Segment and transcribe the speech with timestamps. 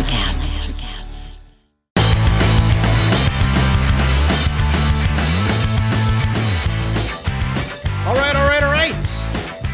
[0.00, 0.56] Electrocast.
[8.06, 8.94] All right, all right, all right.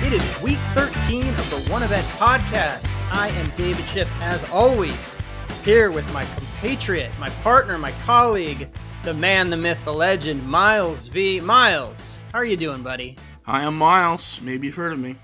[0.05, 2.85] It is week 13 of the Won A Bet podcast.
[3.13, 5.17] I am David Schiff, as always,
[5.65, 8.69] here with my compatriot, my partner, my colleague,
[9.05, 11.39] the man, the myth, the legend, Miles V.
[11.41, 13.17] Miles, how are you doing, buddy?
[13.43, 14.41] Hi, I'm Miles.
[14.43, 15.17] Maybe you've heard of me.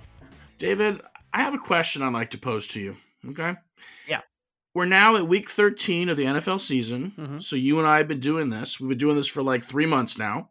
[0.58, 1.00] David,
[1.32, 2.96] I have a question I'd like to pose to you.
[3.28, 3.56] Okay?
[4.74, 7.12] We're now at week 13 of the NFL season.
[7.18, 7.42] Mhm.
[7.42, 8.80] So you and I have been doing this.
[8.80, 10.50] We've been doing this for like three months now.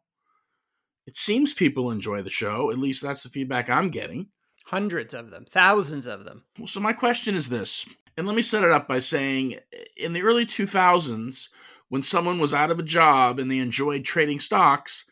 [1.08, 2.70] It seems people enjoy the show.
[2.72, 4.30] At least that's the feedback I'm getting.
[4.66, 6.46] Hundreds of them, thousands of them.
[6.58, 9.60] Well, so my question is this, and let me set it up by saying
[9.98, 11.50] in the early 2000s,
[11.90, 15.06] when someone was out of a job and they enjoyed trading stocks,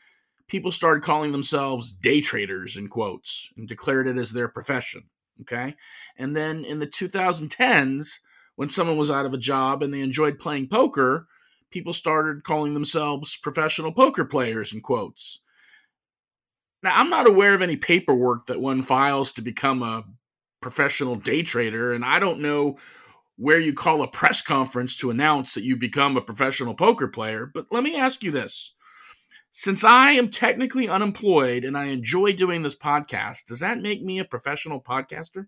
[0.47, 5.09] people started calling themselves day traders in quotes and declared it as their profession.
[5.41, 5.75] Okay.
[6.15, 8.19] And then in the 2010s,
[8.59, 11.27] when someone was out of a job and they enjoyed playing poker,
[11.71, 15.39] people started calling themselves professional poker players in quotes.
[16.83, 20.03] Now, I'm not aware of any paperwork that one files to become a
[20.59, 22.77] professional day trader, and I don't know
[23.37, 27.45] where you call a press conference to announce that you become a professional poker player.
[27.45, 28.73] But let me ask you this.
[29.51, 34.19] Since I am technically unemployed and I enjoy doing this podcast, does that make me
[34.19, 35.45] a professional podcaster?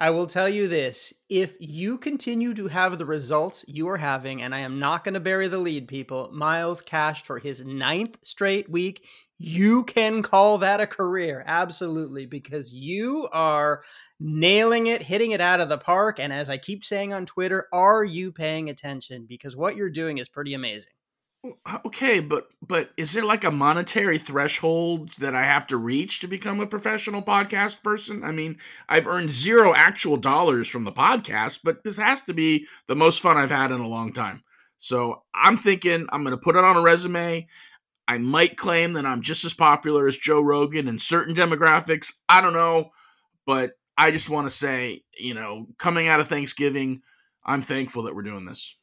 [0.00, 4.42] I will tell you this if you continue to have the results you are having,
[4.42, 8.18] and I am not going to bury the lead, people, Miles cashed for his ninth
[8.22, 9.06] straight week.
[9.38, 13.82] You can call that a career, absolutely, because you are
[14.18, 16.18] nailing it, hitting it out of the park.
[16.18, 19.26] And as I keep saying on Twitter, are you paying attention?
[19.28, 20.93] Because what you're doing is pretty amazing.
[21.44, 26.20] Uh, okay, but but is there like a monetary threshold that I have to reach
[26.20, 28.24] to become a professional podcast person?
[28.24, 32.66] I mean, I've earned zero actual dollars from the podcast, but this has to be
[32.86, 34.42] the most fun I've had in a long time.
[34.78, 37.46] So I'm thinking I'm going to put it on a resume.
[38.06, 42.12] I might claim that I'm just as popular as Joe Rogan in certain demographics.
[42.28, 42.90] I don't know,
[43.46, 47.02] but I just want to say, you know, coming out of Thanksgiving,
[47.44, 48.76] I'm thankful that we're doing this.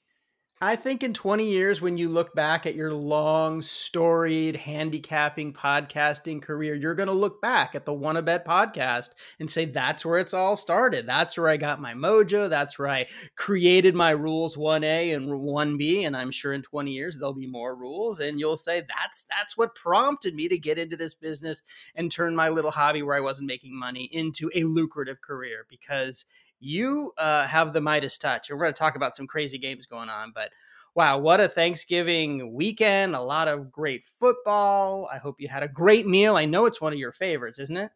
[0.64, 6.40] I think in 20 years, when you look back at your long, storied, handicapping podcasting
[6.40, 10.06] career, you're going to look back at the Won A Bet podcast and say, that's
[10.06, 11.08] where it's all started.
[11.08, 12.48] That's where I got my mojo.
[12.48, 16.06] That's where I created my rules 1A and 1B.
[16.06, 18.20] And I'm sure in 20 years, there'll be more rules.
[18.20, 21.64] And you'll say, that's, that's what prompted me to get into this business
[21.96, 26.26] and turn my little hobby where I wasn't making money into a lucrative career because
[26.62, 28.50] you uh, have the Midas touch.
[28.50, 30.52] And we're going to talk about some crazy games going on, but
[30.96, 33.16] wow, what a Thanksgiving weekend.
[33.16, 35.10] A lot of great football.
[35.12, 36.36] I hope you had a great meal.
[36.36, 37.92] I know it's one of your favorites, isn't it?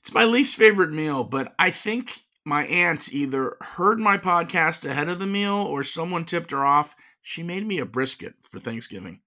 [0.00, 5.08] It's my least favorite meal, but I think my aunt either heard my podcast ahead
[5.08, 6.96] of the meal or someone tipped her off.
[7.20, 9.20] She made me a brisket for Thanksgiving.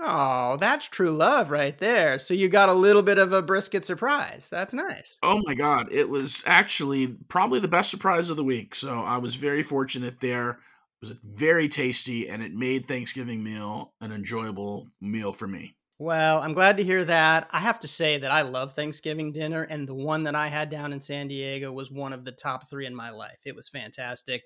[0.00, 2.18] Oh, that's true love right there.
[2.18, 4.48] So you got a little bit of a brisket surprise.
[4.50, 5.18] That's nice.
[5.22, 5.88] Oh my God.
[5.90, 8.74] It was actually probably the best surprise of the week.
[8.74, 10.50] So I was very fortunate there.
[10.50, 15.74] It was very tasty and it made Thanksgiving meal an enjoyable meal for me.
[16.00, 17.50] Well, I'm glad to hear that.
[17.52, 20.70] I have to say that I love Thanksgiving dinner, and the one that I had
[20.70, 23.40] down in San Diego was one of the top three in my life.
[23.44, 24.44] It was fantastic.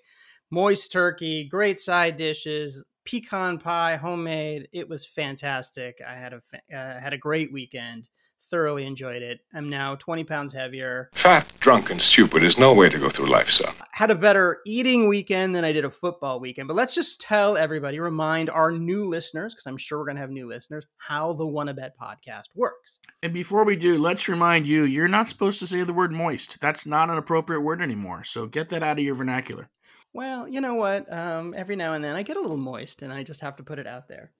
[0.50, 4.68] Moist turkey, great side dishes, pecan pie, homemade.
[4.72, 6.00] It was fantastic.
[6.06, 8.08] I had a uh, had a great weekend.
[8.50, 9.40] Thoroughly enjoyed it.
[9.54, 11.08] I'm now 20 pounds heavier.
[11.22, 13.72] Fat, drunk, and stupid is no way to go through life, son.
[13.92, 16.68] Had a better eating weekend than I did a football weekend.
[16.68, 20.20] But let's just tell everybody, remind our new listeners, because I'm sure we're going to
[20.20, 22.98] have new listeners, how the Won A Bet podcast works.
[23.22, 26.60] And before we do, let's remind you you're not supposed to say the word moist.
[26.60, 28.22] That's not an appropriate word anymore.
[28.24, 29.70] So get that out of your vernacular.
[30.12, 31.10] Well, you know what?
[31.12, 33.62] Um, every now and then I get a little moist and I just have to
[33.62, 34.32] put it out there.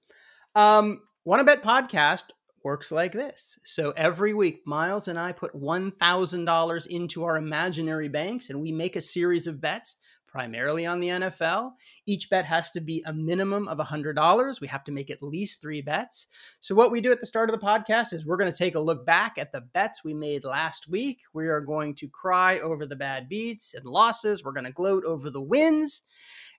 [0.55, 2.23] Um, Won A Bet podcast
[2.63, 3.59] works like this.
[3.63, 8.95] So every week, Miles and I put $1,000 into our imaginary banks and we make
[8.95, 9.97] a series of bets,
[10.33, 11.73] primarily on the NFL.
[12.07, 14.59] Each bet has to be a minimum of $100.
[14.59, 16.25] We have to make at least three bets.
[16.59, 18.73] So, what we do at the start of the podcast is we're going to take
[18.73, 21.21] a look back at the bets we made last week.
[21.33, 24.43] We are going to cry over the bad beats and losses.
[24.43, 26.01] We're going to gloat over the wins.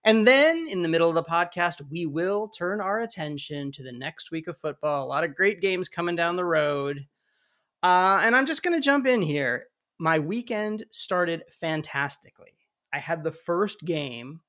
[0.04, 3.92] And then in the middle of the podcast, we will turn our attention to the
[3.92, 5.04] next week of football.
[5.04, 7.06] A lot of great games coming down the road.
[7.82, 9.66] Uh, and I'm just going to jump in here.
[9.98, 12.54] My weekend started fantastically.
[12.94, 14.40] I had the first game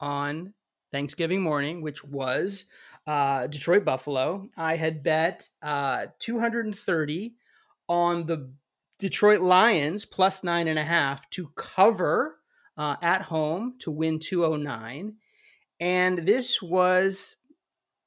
[0.00, 0.52] on
[0.92, 2.66] Thanksgiving morning, which was
[3.06, 4.48] uh, Detroit Buffalo.
[4.54, 7.36] I had bet uh, 230
[7.88, 8.52] on the
[8.98, 12.36] Detroit Lions plus nine and a half to cover
[12.76, 15.14] uh, at home to win 209.
[15.80, 17.34] And this was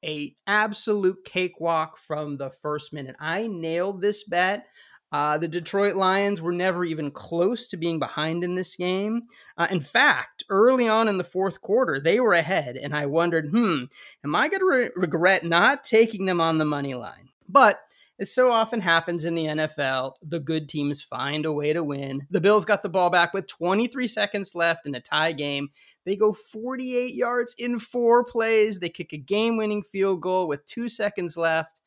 [0.06, 3.16] a absolute cakewalk from the first minute.
[3.20, 4.68] I nailed this bet.
[5.12, 9.24] Uh, the Detroit Lions were never even close to being behind in this game.
[9.58, 13.50] Uh, in fact, early on in the fourth quarter, they were ahead, and I wondered,
[13.50, 13.86] hmm,
[14.24, 17.30] am I going to re- regret not taking them on the money line?
[17.48, 17.80] But
[18.20, 22.28] as so often happens in the NFL, the good teams find a way to win.
[22.30, 25.70] The Bills got the ball back with 23 seconds left in a tie game.
[26.04, 28.80] They go 48 yards in four plays.
[28.80, 31.82] They kick a game winning field goal with two seconds left.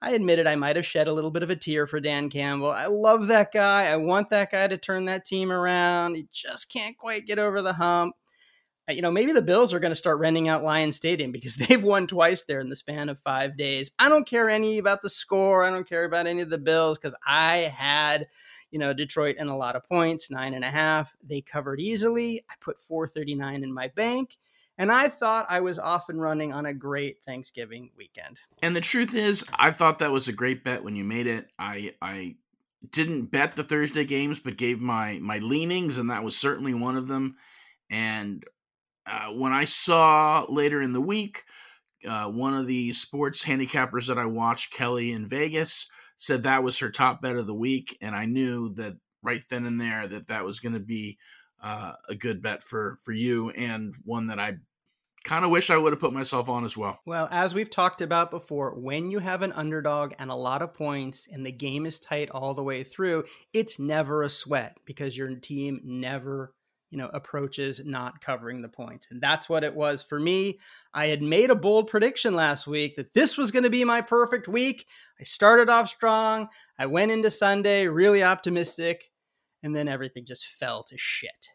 [0.00, 2.70] I admitted I might have shed a little bit of a tear for Dan Campbell.
[2.70, 3.86] I love that guy.
[3.86, 6.14] I want that guy to turn that team around.
[6.14, 8.14] He just can't quite get over the hump.
[8.88, 11.82] You know, maybe the Bills are going to start renting out Lion Stadium because they've
[11.82, 13.90] won twice there in the span of five days.
[13.98, 15.64] I don't care any about the score.
[15.64, 18.28] I don't care about any of the Bills because I had,
[18.70, 21.14] you know, Detroit and a lot of points, nine and a half.
[21.22, 22.44] They covered easily.
[22.48, 24.38] I put 439 in my bank.
[24.78, 28.38] And I thought I was off and running on a great Thanksgiving weekend.
[28.62, 31.48] And the truth is, I thought that was a great bet when you made it.
[31.58, 32.36] I I
[32.92, 36.96] didn't bet the Thursday games, but gave my my leanings, and that was certainly one
[36.96, 37.36] of them.
[37.90, 38.44] And
[39.06, 41.42] uh, when I saw later in the week,
[42.08, 46.78] uh, one of the sports handicappers that I watched, Kelly in Vegas, said that was
[46.78, 50.28] her top bet of the week, and I knew that right then and there that
[50.28, 51.18] that was going to be
[51.60, 54.58] uh, a good bet for for you and one that I
[55.28, 57.00] kind of wish I would have put myself on as well.
[57.04, 60.72] Well, as we've talked about before, when you have an underdog and a lot of
[60.72, 65.16] points and the game is tight all the way through, it's never a sweat because
[65.16, 66.54] your team never
[66.90, 69.08] you know, approaches not covering the points.
[69.10, 70.58] And that's what it was for me.
[70.94, 74.00] I had made a bold prediction last week that this was going to be my
[74.00, 74.86] perfect week.
[75.20, 76.48] I started off strong.
[76.78, 79.10] I went into Sunday really optimistic,
[79.62, 81.48] and then everything just fell to shit.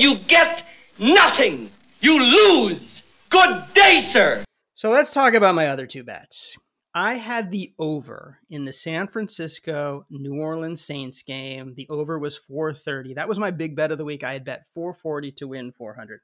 [0.00, 0.62] You get
[0.98, 1.68] nothing.
[2.00, 3.02] You lose.
[3.30, 4.44] Good day, sir.
[4.74, 6.56] So let's talk about my other two bets.
[6.94, 11.74] I had the over in the San Francisco New Orleans Saints game.
[11.74, 13.14] The over was 430.
[13.14, 14.24] That was my big bet of the week.
[14.24, 16.20] I had bet 440 to win 400.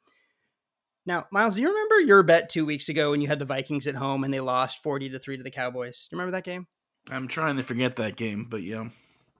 [1.06, 3.86] Now, Miles, do you remember your bet two weeks ago when you had the Vikings
[3.86, 6.08] at home and they lost 40 to 3 to the Cowboys?
[6.08, 6.66] Do you remember that game?
[7.10, 8.88] I'm trying to forget that game, but yeah.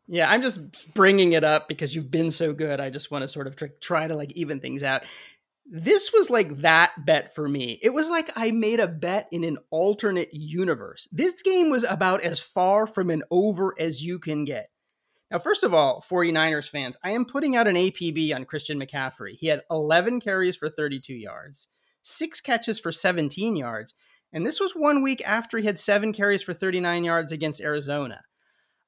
[0.06, 2.78] Yeah, I'm just bringing it up because you've been so good.
[2.78, 5.04] I just want to sort of try to like even things out
[5.66, 7.78] this was like that bet for me.
[7.82, 11.08] It was like I made a bet in an alternate universe.
[11.10, 14.70] This game was about as far from an over as you can get.
[15.30, 19.32] Now, first of all, 49ers fans, I am putting out an APB on Christian McCaffrey.
[19.32, 21.66] He had 11 carries for 32 yards,
[22.02, 23.94] six catches for 17 yards,
[24.32, 28.20] and this was one week after he had seven carries for 39 yards against Arizona.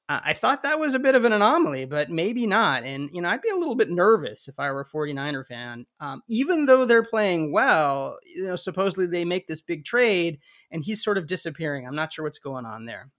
[0.09, 2.85] I thought that was a bit of an anomaly, but maybe not.
[2.85, 5.85] And, you know, I'd be a little bit nervous if I were a 49er fan.
[5.99, 10.39] Um, even though they're playing well, you know, supposedly they make this big trade
[10.71, 11.87] and he's sort of disappearing.
[11.87, 13.11] I'm not sure what's going on there.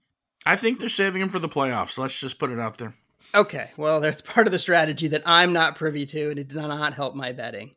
[0.46, 1.98] I think they're saving him for the playoffs.
[1.98, 2.96] Let's just put it out there.
[3.36, 3.72] Okay.
[3.76, 6.94] Well, that's part of the strategy that I'm not privy to, and it did not
[6.94, 7.76] help my betting.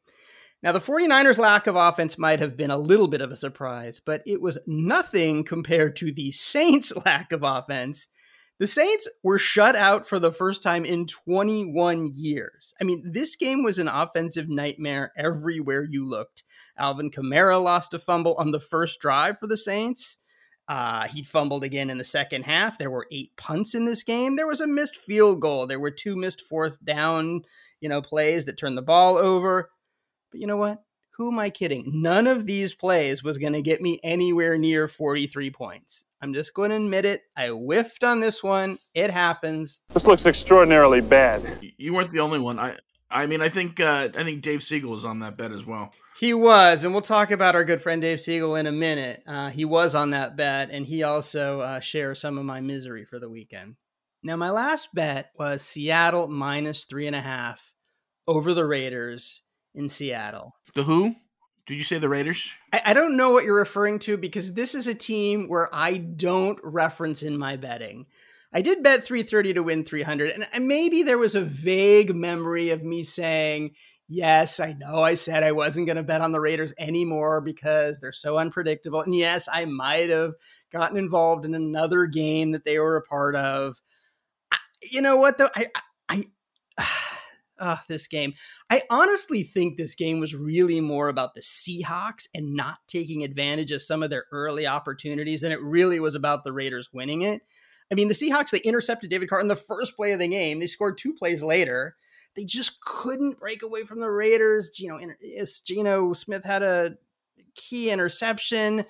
[0.62, 4.01] Now, the 49ers' lack of offense might have been a little bit of a surprise,
[4.05, 8.07] but it was nothing compared to the Saints' lack of offense
[8.61, 12.75] the Saints were shut out for the first time in 21 years.
[12.79, 16.45] I mean, this game was an offensive nightmare everywhere you looked.
[16.76, 20.19] Alvin Kamara lost a fumble on the first drive for the Saints.
[20.69, 22.76] Uh, he fumbled again in the second half.
[22.76, 24.37] There were eight punts in this game.
[24.37, 25.67] There was a missed field goal.
[25.67, 27.43] There were two missed fourth down,
[27.81, 29.71] you know, plays that turned the ball over.
[30.31, 30.83] But you know what?
[31.21, 31.85] Who am I kidding?
[32.00, 36.07] None of these plays was going to get me anywhere near 43 points.
[36.23, 37.21] I'm just going to admit it.
[37.37, 38.79] I whiffed on this one.
[38.95, 39.81] It happens.
[39.93, 41.59] This looks extraordinarily bad.
[41.77, 42.59] You weren't the only one.
[42.59, 42.79] I
[43.11, 45.93] I mean, I think uh, I think Dave Siegel was on that bet as well.
[46.19, 49.23] He was, and we'll talk about our good friend Dave Siegel in a minute.
[49.27, 53.05] Uh, he was on that bet, and he also uh, shares some of my misery
[53.05, 53.77] for the weekend.
[54.23, 57.75] Now, my last bet was Seattle minus three and a half
[58.27, 59.43] over the Raiders
[59.75, 60.55] in Seattle.
[60.75, 61.17] The who?
[61.67, 62.49] Did you say the Raiders?
[62.73, 65.99] I, I, don't know what you're referring to because this is a team where I
[65.99, 68.07] don't reference in my betting.
[68.53, 72.83] I did bet 330 to win 300, and, maybe there was a vague memory of
[72.83, 73.77] me saying,
[74.12, 78.00] Yes, I know I said I wasn't going to bet on the Raiders anymore because
[78.00, 79.03] they're so unpredictable.
[79.03, 80.33] And yes, I might have
[80.73, 83.81] gotten involved in another game that they were a part of.
[84.50, 85.50] I, you know what, though?
[85.55, 85.67] I,
[86.09, 86.25] I,
[86.77, 86.89] I
[87.61, 88.33] uh, this game.
[88.69, 93.71] I honestly think this game was really more about the Seahawks and not taking advantage
[93.71, 97.43] of some of their early opportunities than it really was about the Raiders winning it.
[97.93, 100.61] I mean, the Seahawks, they intercepted David Carr in the first play of the game.
[100.61, 101.97] They scored two plays later.
[102.37, 104.71] They just couldn't break away from the Raiders.
[104.81, 105.00] Know,
[105.67, 106.97] Geno Smith had a
[107.57, 108.85] key interception.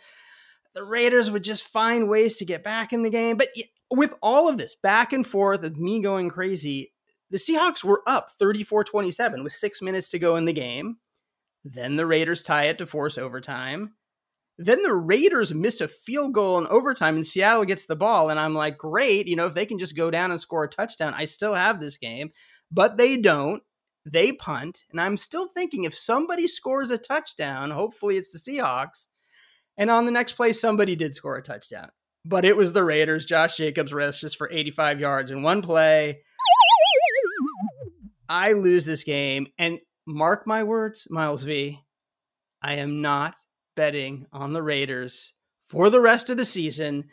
[0.74, 3.36] The Raiders would just find ways to get back in the game.
[3.36, 3.48] But
[3.90, 6.92] with all of this back and forth of me going crazy,
[7.30, 10.96] the Seahawks were up 34 27 with six minutes to go in the game.
[11.64, 13.94] Then the Raiders tie it to force overtime.
[14.58, 18.28] Then the Raiders miss a field goal in overtime and Seattle gets the ball.
[18.28, 19.26] And I'm like, great.
[19.26, 21.80] You know, if they can just go down and score a touchdown, I still have
[21.80, 22.32] this game.
[22.70, 23.62] But they don't.
[24.04, 24.84] They punt.
[24.90, 29.06] And I'm still thinking if somebody scores a touchdown, hopefully it's the Seahawks.
[29.78, 31.90] And on the next play, somebody did score a touchdown.
[32.24, 33.24] But it was the Raiders.
[33.24, 36.20] Josh Jacobs rushes for 85 yards in one play.
[38.30, 39.48] I lose this game.
[39.58, 41.80] And mark my words, Miles V,
[42.62, 43.34] I am not
[43.74, 47.08] betting on the Raiders for the rest of the season.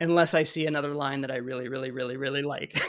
[0.00, 2.82] Unless I see another line that I really, really, really, really like.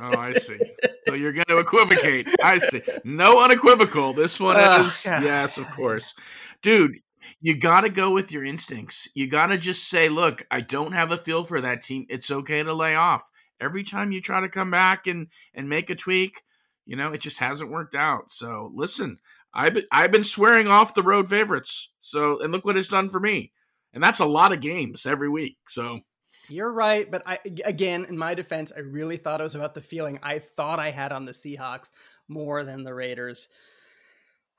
[0.00, 0.58] oh, I see.
[1.06, 2.26] So you're going to equivocate.
[2.42, 2.80] I see.
[3.04, 4.14] No unequivocal.
[4.14, 6.14] This one is, yes, of course.
[6.62, 7.00] Dude,
[7.42, 9.08] you got to go with your instincts.
[9.14, 12.06] You got to just say, look, I don't have a feel for that team.
[12.08, 13.30] It's okay to lay off.
[13.64, 16.42] Every time you try to come back and, and make a tweak,
[16.84, 18.30] you know, it just hasn't worked out.
[18.30, 19.18] So listen,
[19.54, 21.90] I've been, I've been swearing off the road favorites.
[21.98, 23.52] So and look what it's done for me,
[23.92, 25.56] and that's a lot of games every week.
[25.68, 26.00] So
[26.48, 29.80] you're right, but I again, in my defense, I really thought it was about the
[29.80, 31.90] feeling I thought I had on the Seahawks
[32.28, 33.48] more than the Raiders.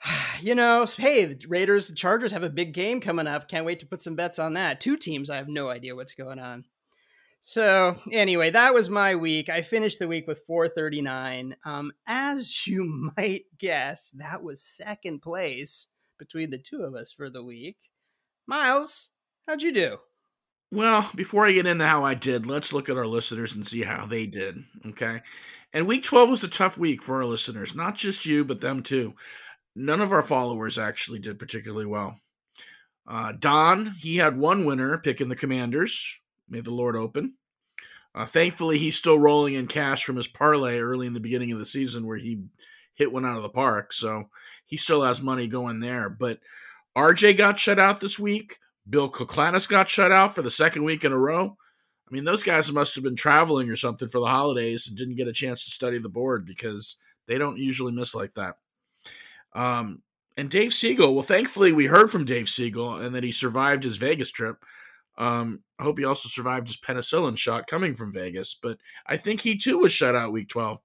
[0.42, 3.48] You know, hey, the Raiders, the Chargers have a big game coming up.
[3.48, 4.82] Can't wait to put some bets on that.
[4.82, 6.66] Two teams, I have no idea what's going on.
[7.48, 9.50] So anyway, that was my week.
[9.50, 11.56] I finished the week with 439.
[11.64, 15.86] Um, as you might guess, that was second place
[16.18, 17.78] between the two of us for the week.
[18.48, 19.12] Miles,
[19.46, 19.98] how'd you do?
[20.72, 23.84] Well, before I get into how I did, let's look at our listeners and see
[23.84, 24.64] how they did.
[24.88, 25.22] Okay.
[25.72, 28.82] And week 12 was a tough week for our listeners, not just you, but them
[28.82, 29.14] too.
[29.76, 32.18] None of our followers actually did particularly well.
[33.08, 36.20] Uh, Don, he had one winner picking the Commanders.
[36.50, 37.36] May the Lord open.
[38.14, 41.60] Uh, thankfully, he's still rolling in cash from his parlay early in the beginning of
[41.60, 42.44] the season where he
[42.94, 43.92] hit one out of the park.
[43.92, 44.30] So
[44.66, 46.10] he still has money going there.
[46.10, 46.40] But
[46.98, 48.58] RJ got shut out this week.
[48.90, 51.58] Bill Koklanis got shut out for the second week in a row.
[52.08, 55.16] I mean, those guys must have been traveling or something for the holidays and didn't
[55.16, 56.98] get a chance to study the board because
[57.28, 58.58] they don't usually miss like that.
[59.54, 60.04] Um,
[60.38, 63.98] and Dave Siegel, well, thankfully we heard from Dave Siegel and that he survived his
[63.98, 64.64] Vegas trip.
[65.18, 69.42] Um, I hope he also survived his penicillin shot coming from Vegas, but I think
[69.42, 70.80] he too was shut out week 12.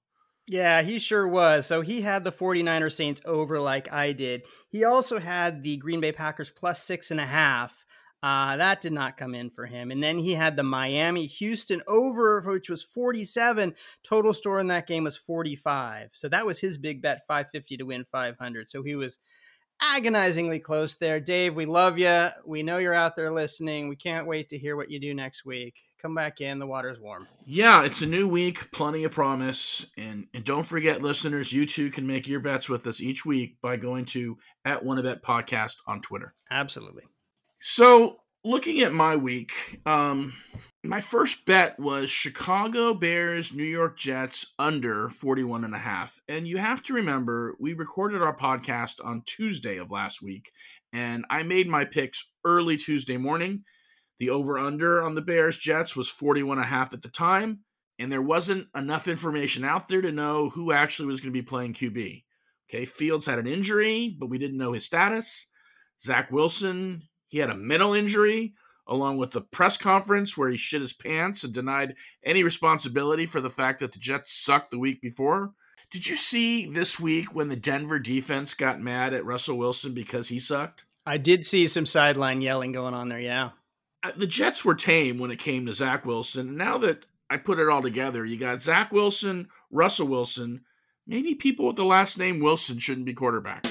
[0.46, 1.66] Yeah, he sure was.
[1.66, 4.42] So he had the 49er Saints over like I did.
[4.68, 7.84] He also had the Green Bay Packers plus six and a half.
[8.22, 9.90] Uh, that did not come in for him.
[9.90, 13.74] And then he had the Miami Houston over, which was 47.
[14.04, 16.10] Total score in that game was 45.
[16.12, 18.68] So that was his big bet, 550 to win 500.
[18.68, 19.18] So he was
[19.80, 21.20] agonizingly close there.
[21.20, 22.28] Dave, we love you.
[22.44, 23.88] We know you're out there listening.
[23.88, 25.74] We can't wait to hear what you do next week.
[26.00, 26.58] Come back in.
[26.58, 27.28] The water's warm.
[27.44, 28.70] Yeah, it's a new week.
[28.72, 29.86] Plenty of promise.
[29.96, 33.60] And, and don't forget, listeners, you too can make your bets with us each week
[33.60, 36.34] by going to at one bet podcast on Twitter.
[36.50, 37.04] Absolutely.
[37.58, 40.32] So looking at my week, um,
[40.82, 46.18] my first bet was Chicago Bears, New York Jets under 41 and a half.
[46.26, 50.50] And you have to remember, we recorded our podcast on Tuesday of last week,
[50.92, 53.64] and I made my picks early Tuesday morning.
[54.20, 57.60] The over under on the Bears Jets was 41 and a half at the time,
[57.98, 61.42] and there wasn't enough information out there to know who actually was going to be
[61.42, 62.24] playing QB.
[62.70, 65.46] Okay, Fields had an injury, but we didn't know his status.
[66.00, 68.54] Zach Wilson, he had a mental injury
[68.90, 71.94] along with the press conference where he shit his pants and denied
[72.24, 75.52] any responsibility for the fact that the Jets sucked the week before.
[75.90, 80.28] Did you see this week when the Denver defense got mad at Russell Wilson because
[80.28, 80.84] he sucked?
[81.06, 83.50] I did see some sideline yelling going on there, yeah.
[84.02, 86.56] Uh, the Jets were tame when it came to Zach Wilson.
[86.56, 90.62] Now that I put it all together, you got Zach Wilson, Russell Wilson.
[91.06, 93.66] Maybe people with the last name Wilson shouldn't be quarterback.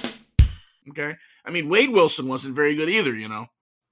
[0.90, 1.16] Okay?
[1.46, 3.48] I mean, Wade Wilson wasn't very good either, you know.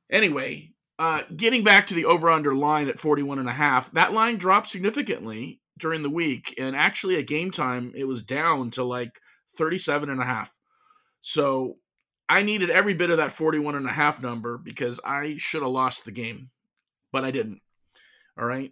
[0.09, 4.13] Anyway, uh, getting back to the over under line at 41 and a half, that
[4.13, 6.55] line dropped significantly during the week.
[6.57, 9.19] And actually, at game time, it was down to like
[9.57, 10.55] 37 and a half.
[11.21, 11.77] So
[12.29, 15.71] I needed every bit of that 41 and a half number because I should have
[15.71, 16.49] lost the game,
[17.11, 17.61] but I didn't.
[18.37, 18.71] All right.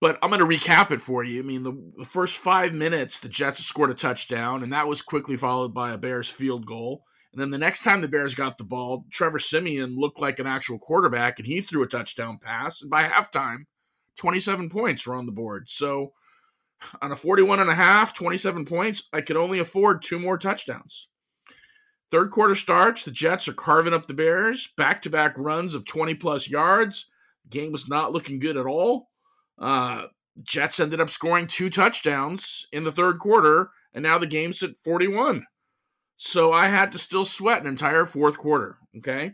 [0.00, 1.40] But I'm going to recap it for you.
[1.40, 5.02] I mean, the, the first five minutes, the Jets scored a touchdown, and that was
[5.02, 7.04] quickly followed by a Bears field goal.
[7.32, 10.46] And then the next time the Bears got the ball, Trevor Siemian looked like an
[10.46, 12.82] actual quarterback and he threw a touchdown pass.
[12.82, 13.66] And by halftime,
[14.16, 15.68] 27 points were on the board.
[15.68, 16.12] So
[17.00, 21.08] on a 41 and a half, 27 points, I could only afford two more touchdowns.
[22.10, 23.04] Third quarter starts.
[23.04, 24.68] The Jets are carving up the Bears.
[24.76, 27.06] Back to back runs of 20 plus yards.
[27.48, 29.10] Game was not looking good at all.
[29.58, 30.06] Uh,
[30.42, 34.76] Jets ended up scoring two touchdowns in the third quarter, and now the game's at
[34.76, 35.46] 41.
[36.22, 38.76] So I had to still sweat an entire fourth quarter.
[38.98, 39.32] Okay.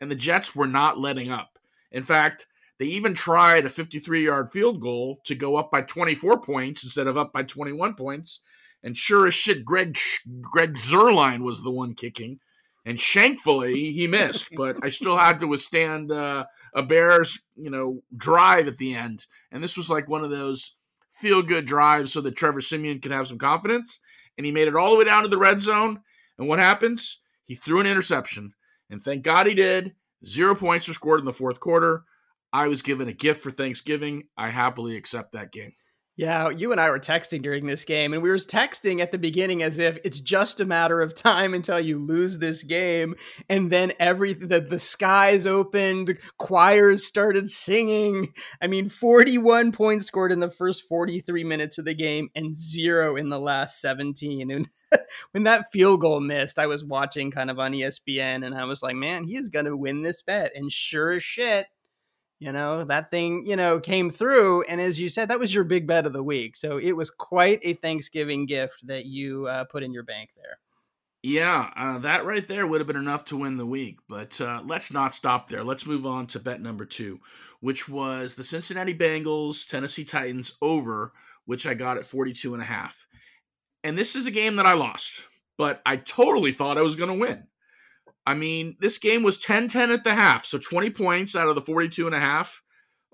[0.00, 1.58] And the Jets were not letting up.
[1.90, 2.46] In fact,
[2.78, 7.08] they even tried a 53 yard field goal to go up by 24 points instead
[7.08, 8.40] of up by 21 points.
[8.84, 9.98] And sure as shit, Greg
[10.40, 12.38] Greg Zuerlein was the one kicking,
[12.86, 14.54] and shankfully he missed.
[14.54, 19.26] but I still had to withstand uh, a Bears, you know, drive at the end.
[19.50, 20.76] And this was like one of those
[21.10, 23.98] feel good drives so that Trevor Siemian could have some confidence.
[24.36, 26.02] And he made it all the way down to the red zone.
[26.38, 27.20] And what happens?
[27.44, 28.52] He threw an interception,
[28.90, 29.94] and thank God he did.
[30.24, 32.04] Zero points were scored in the fourth quarter.
[32.52, 34.24] I was given a gift for Thanksgiving.
[34.36, 35.72] I happily accept that game.
[36.18, 39.18] Yeah, you and I were texting during this game, and we were texting at the
[39.18, 43.14] beginning as if it's just a matter of time until you lose this game,
[43.48, 48.34] and then every the, the skies opened, choirs started singing.
[48.60, 53.14] I mean, forty-one points scored in the first forty-three minutes of the game, and zero
[53.14, 54.50] in the last seventeen.
[54.50, 54.66] And
[55.30, 58.82] when that field goal missed, I was watching kind of on ESPN, and I was
[58.82, 61.68] like, "Man, he is going to win this bet." And sure as shit,
[62.38, 64.62] you know, that thing, you know, came through.
[64.62, 66.56] And as you said, that was your big bet of the week.
[66.56, 70.58] So it was quite a Thanksgiving gift that you uh, put in your bank there.
[71.22, 73.98] Yeah, uh, that right there would have been enough to win the week.
[74.08, 75.64] But uh, let's not stop there.
[75.64, 77.18] Let's move on to bet number two,
[77.60, 81.12] which was the Cincinnati Bengals, Tennessee Titans over,
[81.44, 83.06] which I got at 42 and a half.
[83.82, 85.26] And this is a game that I lost,
[85.56, 87.46] but I totally thought I was going to win.
[88.28, 91.54] I mean, this game was 10 10 at the half, so 20 points out of
[91.54, 92.62] the 42 and a half.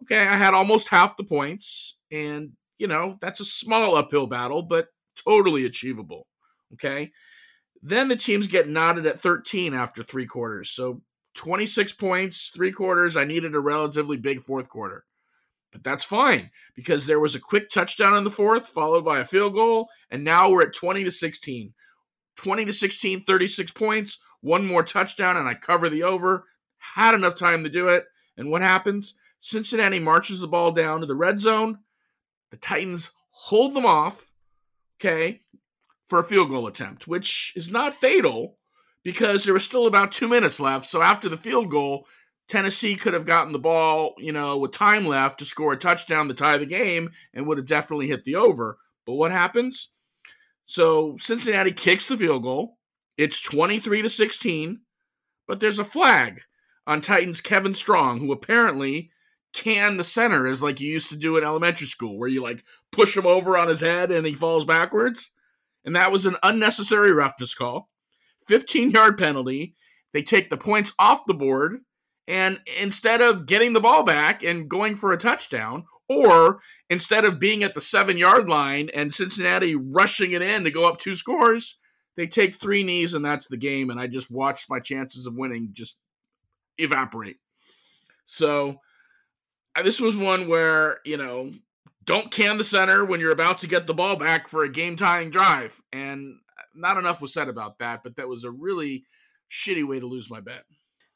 [0.03, 4.63] Okay, I had almost half the points, and, you know, that's a small uphill battle,
[4.63, 6.27] but totally achievable.
[6.73, 7.13] Okay.
[7.81, 10.71] Then the teams get knotted at 13 after three quarters.
[10.71, 11.01] So
[11.37, 13.17] 26 points, three quarters.
[13.17, 15.05] I needed a relatively big fourth quarter.
[15.71, 19.25] But that's fine because there was a quick touchdown in the fourth, followed by a
[19.25, 21.73] field goal, and now we're at 20 to 16.
[22.37, 26.45] 20 to 16, 36 points one more touchdown and I cover the over.
[26.77, 28.05] Had enough time to do it.
[28.37, 29.17] And what happens?
[29.41, 31.79] Cincinnati marches the ball down to the red zone.
[32.51, 34.33] The Titans hold them off,
[35.01, 35.41] okay,
[36.05, 38.59] for a field goal attempt, which is not fatal
[39.03, 40.85] because there was still about two minutes left.
[40.85, 42.07] So after the field goal,
[42.47, 46.29] Tennessee could have gotten the ball, you know, with time left to score a touchdown
[46.29, 48.77] to tie the game and would have definitely hit the over.
[49.07, 49.89] But what happens?
[50.67, 52.79] So Cincinnati kicks the field goal.
[53.17, 54.81] It's 23 to 16,
[55.47, 56.41] but there's a flag
[56.87, 59.11] on Titans Kevin Strong, who apparently
[59.53, 62.65] can the center as like you used to do in elementary school, where you like
[62.91, 65.31] push him over on his head and he falls backwards.
[65.85, 67.91] And that was an unnecessary roughness call.
[68.47, 69.77] 15 yard penalty.
[70.13, 71.81] They take the points off the board.
[72.27, 77.39] And instead of getting the ball back and going for a touchdown, or instead of
[77.39, 81.15] being at the seven yard line and Cincinnati rushing it in to go up two
[81.15, 81.77] scores,
[82.17, 83.91] they take three knees and that's the game.
[83.91, 85.99] And I just watched my chances of winning just
[86.79, 87.39] evaporate.
[88.25, 88.81] So
[89.83, 91.53] this was one where, you know,
[92.05, 94.97] don't can the center when you're about to get the ball back for a game
[94.97, 95.81] tying drive.
[95.93, 96.37] And
[96.75, 99.05] not enough was said about that, but that was a really
[99.51, 100.65] shitty way to lose my bet.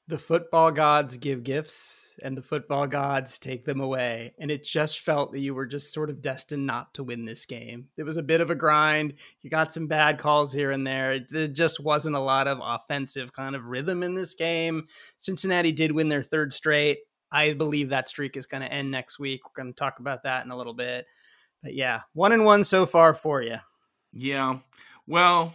[0.09, 4.35] The football gods give gifts and the football gods take them away.
[4.39, 7.45] And it just felt that you were just sort of destined not to win this
[7.47, 7.89] game.
[7.97, 9.15] It was a bit of a grind.
[9.43, 11.21] You got some bad calls here and there.
[11.21, 14.87] There just wasn't a lot of offensive kind of rhythm in this game.
[15.19, 17.01] Cincinnati did win their third straight.
[17.31, 19.43] I believe that streak is going to end next week.
[19.45, 21.07] We're going to talk about that in a little bit.
[21.63, 23.59] But yeah, one and one so far for you.
[24.13, 24.61] Yeah.
[25.07, 25.55] Well,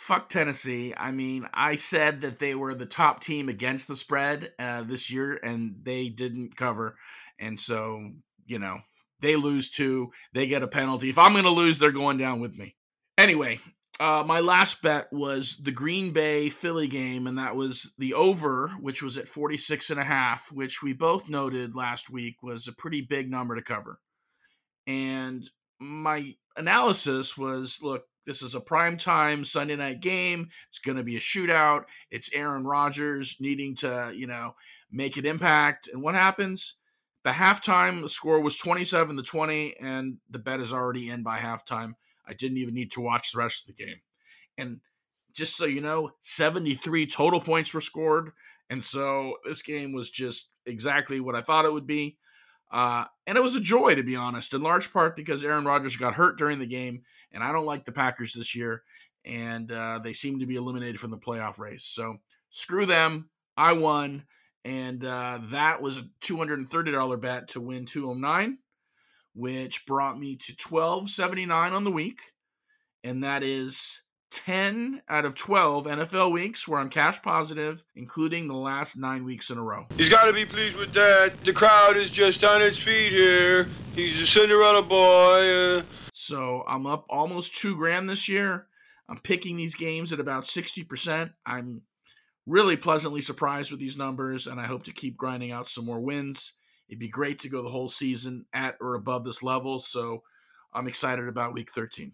[0.00, 0.94] fuck Tennessee.
[0.96, 5.10] I mean, I said that they were the top team against the spread uh, this
[5.10, 6.96] year, and they didn't cover.
[7.38, 8.10] And so,
[8.46, 8.78] you know,
[9.20, 10.10] they lose two.
[10.32, 11.10] They get a penalty.
[11.10, 12.76] If I'm going to lose, they're going down with me.
[13.18, 13.60] Anyway,
[14.00, 18.68] uh, my last bet was the Green Bay Philly game, and that was the over,
[18.80, 22.72] which was at 46 and a half, which we both noted last week was a
[22.72, 24.00] pretty big number to cover.
[24.86, 25.44] And
[25.78, 30.50] my analysis was look, this is a prime time Sunday night game.
[30.68, 31.86] It's going to be a shootout.
[32.12, 34.54] It's Aaron Rodgers needing to, you know,
[34.88, 35.88] make an impact.
[35.92, 36.76] And what happens?
[37.24, 41.94] The halftime score was 27 to 20 and the bet is already in by halftime.
[42.24, 44.00] I didn't even need to watch the rest of the game.
[44.56, 44.78] And
[45.32, 48.30] just so you know, 73 total points were scored.
[48.70, 52.16] And so this game was just exactly what I thought it would be.
[52.70, 55.96] Uh, and it was a joy, to be honest, in large part because Aaron Rodgers
[55.96, 58.82] got hurt during the game, and I don't like the Packers this year.
[59.24, 61.84] and uh, they seem to be eliminated from the playoff race.
[61.84, 62.16] So
[62.50, 63.28] screw them.
[63.56, 64.24] I won,
[64.64, 68.58] and uh, that was a $230 bet to win 209,
[69.34, 72.20] which brought me to 1279 on the week,
[73.04, 78.54] and that is 10 out of 12 NFL weeks where I'm cash positive, including the
[78.54, 79.86] last nine weeks in a row.
[79.96, 81.32] He's got to be pleased with that.
[81.44, 83.66] The crowd is just on its feet here.
[83.92, 85.80] He's a Cinderella boy.
[85.80, 85.82] Uh...
[86.20, 88.66] So I'm up almost two grand this year.
[89.08, 91.32] I'm picking these games at about 60%.
[91.46, 91.80] I'm
[92.46, 95.98] really pleasantly surprised with these numbers, and I hope to keep grinding out some more
[95.98, 96.52] wins.
[96.90, 99.78] It'd be great to go the whole season at or above this level.
[99.78, 100.22] So
[100.74, 102.12] I'm excited about week 13.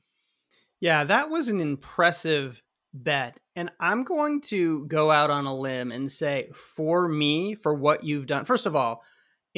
[0.79, 2.63] Yeah, that was an impressive
[2.95, 3.41] bet.
[3.57, 8.05] And I'm going to go out on a limb and say, for me, for what
[8.05, 9.03] you've done, first of all,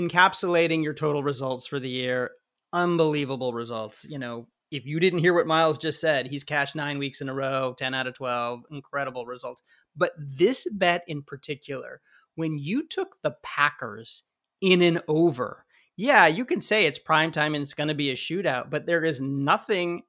[0.01, 2.31] encapsulating your total results for the year,
[2.73, 4.07] unbelievable results.
[4.09, 7.29] You know, if you didn't hear what Miles just said, he's cashed nine weeks in
[7.29, 9.63] a row, 10 out of 12, incredible results.
[9.97, 12.01] But this bet in particular,
[12.35, 14.25] when you took the Packers
[14.61, 15.65] in and over,
[15.97, 18.87] yeah, you can say it's prime time and it's going to be a shootout, but
[18.87, 20.03] there is nothing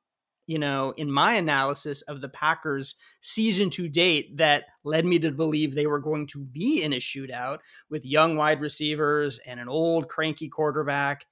[0.50, 5.30] you know, in my analysis of the Packers season to date that led me to
[5.30, 9.70] believe they were going to be in a shootout with young wide receivers and an
[9.70, 11.28] old cranky quarterback.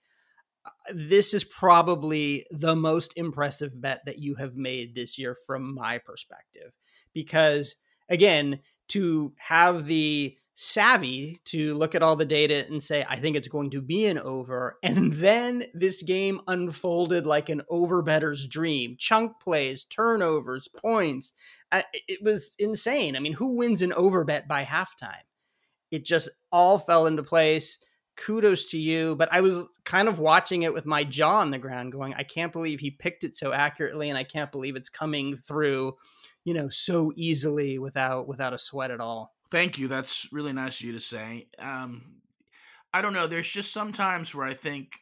[0.93, 5.97] This is probably the most impressive bet that you have made this year from my
[5.97, 6.71] perspective.
[7.13, 7.75] Because
[8.09, 13.35] again, to have the savvy to look at all the data and say, I think
[13.35, 14.79] it's going to be an over.
[14.83, 21.33] And then this game unfolded like an over better's dream chunk plays, turnovers, points.
[21.71, 23.15] It was insane.
[23.15, 25.27] I mean, who wins an over bet by halftime?
[25.91, 27.77] It just all fell into place.
[28.17, 29.15] Kudos to you.
[29.15, 32.23] But I was kind of watching it with my jaw on the ground, going, I
[32.23, 35.93] can't believe he picked it so accurately, and I can't believe it's coming through,
[36.43, 39.33] you know, so easily without without a sweat at all.
[39.49, 39.87] Thank you.
[39.87, 41.47] That's really nice of you to say.
[41.57, 42.17] Um,
[42.93, 43.27] I don't know.
[43.27, 44.95] There's just sometimes where I think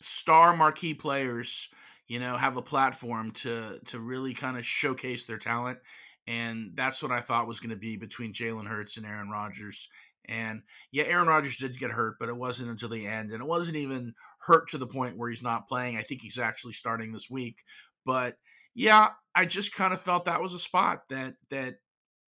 [0.00, 1.68] star marquee players,
[2.08, 5.78] you know, have a platform to to really kind of showcase their talent,
[6.26, 9.88] and that's what I thought was going to be between Jalen Hurts and Aaron Rodgers.
[10.28, 13.46] And yeah, Aaron Rodgers did get hurt, but it wasn't until the end, and it
[13.46, 15.96] wasn't even hurt to the point where he's not playing.
[15.96, 17.58] I think he's actually starting this week,
[18.04, 18.36] but
[18.74, 21.76] yeah, I just kind of felt that was a spot that that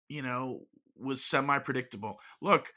[0.10, 0.62] you know
[0.98, 2.18] was semi predictable.
[2.42, 2.68] Look,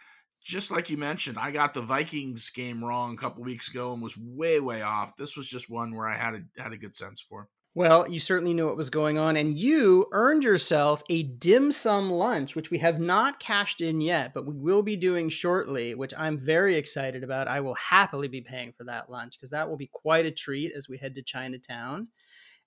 [0.43, 4.03] just like you mentioned, I got the Vikings game wrong a couple weeks ago and
[4.03, 5.17] was way way off.
[5.17, 7.49] This was just one where I had a had a good sense for.
[7.77, 12.11] Well, you certainly knew what was going on, and you earned yourself a dim sum
[12.11, 16.15] lunch, which we have not cashed in yet, but we will be doing shortly, which
[16.17, 17.49] I'm very excited about.
[17.49, 20.73] I will happily be paying for that lunch because that will be quite a treat
[20.75, 22.09] as we head to Chinatown.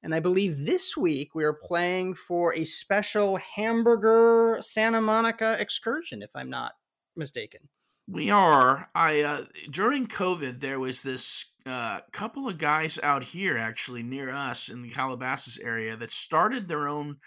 [0.04, 6.22] And I believe this week we are playing for a special hamburger Santa Monica excursion,
[6.22, 6.74] if I'm not
[7.16, 7.62] mistaken.
[8.08, 8.92] We are.
[8.94, 14.30] I uh, during COVID there was this uh, couple of guys out here actually near
[14.32, 17.18] us in the Calabasas area that started their own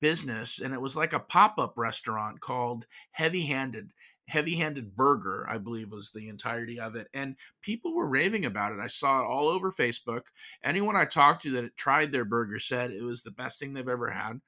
[0.00, 3.92] business and it was like a pop-up restaurant called Heavy Handed
[4.30, 7.08] heavy handed burger, I believe was the entirety of it.
[7.12, 8.78] And people were raving about it.
[8.80, 10.22] I saw it all over Facebook.
[10.62, 13.88] Anyone I talked to that tried their burger said it was the best thing they've
[13.88, 14.40] ever had.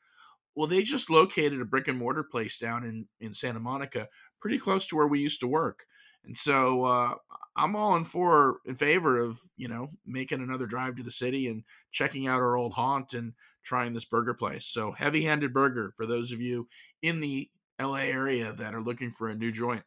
[0.54, 4.08] Well, they just located a brick and mortar place down in, in Santa Monica,
[4.40, 5.84] pretty close to where we used to work.
[6.24, 7.14] And so uh,
[7.56, 11.48] I'm all in for in favor of you know making another drive to the city
[11.48, 13.32] and checking out our old haunt and
[13.62, 14.66] trying this burger place.
[14.66, 16.68] So heavy handed burger for those of you
[17.00, 19.82] in the LA area that are looking for a new joint.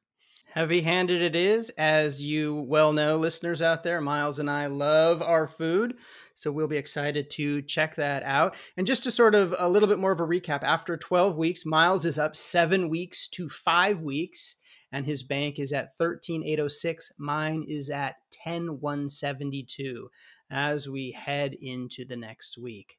[0.55, 3.99] Heavy handed it is, as you well know, listeners out there.
[3.99, 5.97] Miles and I love our food,
[6.33, 8.55] so we'll be excited to check that out.
[8.77, 11.65] And just to sort of a little bit more of a recap, after 12 weeks,
[11.65, 14.55] Miles is up seven weeks to five weeks,
[14.95, 17.11] and his bank is at 13806.
[17.17, 20.09] Mine is at 10172
[20.49, 22.97] as we head into the next week.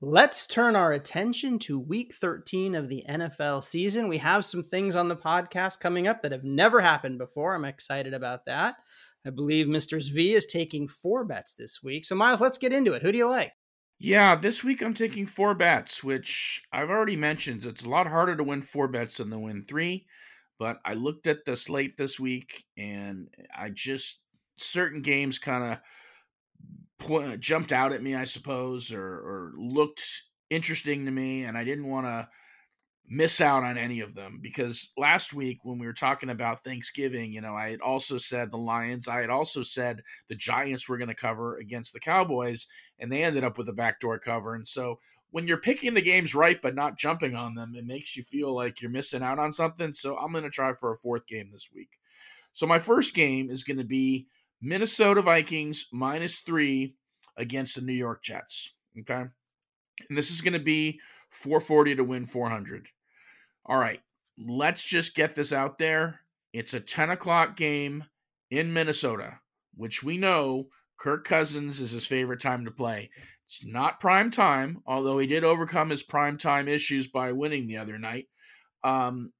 [0.00, 4.08] Let's turn our attention to week 13 of the NFL season.
[4.08, 7.54] We have some things on the podcast coming up that have never happened before.
[7.54, 8.74] I'm excited about that.
[9.24, 10.02] I believe Mr.
[10.12, 12.04] V is taking four bets this week.
[12.04, 13.02] So, Miles, let's get into it.
[13.02, 13.52] Who do you like?
[14.00, 17.64] Yeah, this week I'm taking four bets, which I've already mentioned.
[17.64, 20.06] It's a lot harder to win four bets than to win three.
[20.58, 24.20] But I looked at the slate this week and I just,
[24.58, 25.78] certain games kind
[27.00, 30.02] of jumped out at me, I suppose, or, or looked
[30.50, 32.28] interesting to me, and I didn't want to
[33.10, 37.32] miss out on any of them because last week when we were talking about Thanksgiving,
[37.32, 40.98] you know, I had also said the Lions, I had also said the Giants were
[40.98, 42.66] going to cover against the Cowboys,
[42.98, 44.54] and they ended up with a backdoor cover.
[44.54, 44.98] And so
[45.30, 48.54] when you're picking the games right but not jumping on them, it makes you feel
[48.54, 49.92] like you're missing out on something.
[49.92, 51.90] So I'm going to try for a fourth game this week.
[52.52, 54.26] So my first game is going to be
[54.60, 56.96] Minnesota Vikings minus three
[57.36, 58.74] against the New York Jets.
[58.98, 59.24] Okay.
[60.08, 62.88] And this is going to be 440 to win 400.
[63.66, 64.00] All right.
[64.38, 66.20] Let's just get this out there.
[66.52, 68.04] It's a 10 o'clock game
[68.50, 69.40] in Minnesota,
[69.74, 73.10] which we know Kirk Cousins is his favorite time to play.
[73.48, 77.78] It's not prime time, although he did overcome his prime time issues by winning the
[77.78, 78.26] other night.
[78.84, 79.32] Um,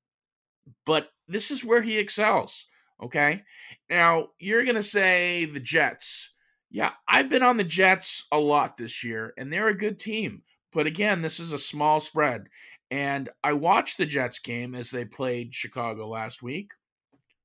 [0.87, 2.66] but this is where he excels.
[3.03, 3.42] Okay.
[3.90, 6.33] Now, you're going to say the Jets.
[6.71, 10.42] Yeah, I've been on the Jets a lot this year, and they're a good team.
[10.73, 12.49] But again, this is a small spread.
[12.90, 16.73] And I watched the Jets game as they played Chicago last week.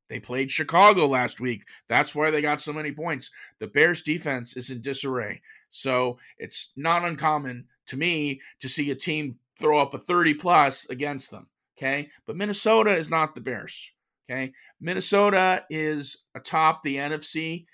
[0.10, 1.64] They played Chicago last week.
[1.90, 3.32] That's why they got so many points.
[3.60, 5.42] The Bears defense is in disarray.
[5.74, 10.86] So it's not uncommon to me to see a team throw up a 30 plus
[10.86, 11.48] against them.
[11.78, 12.10] Okay.
[12.28, 13.92] But Minnesota is not the Bears.
[14.30, 14.54] Okay.
[14.80, 17.66] Minnesota is atop the NFC.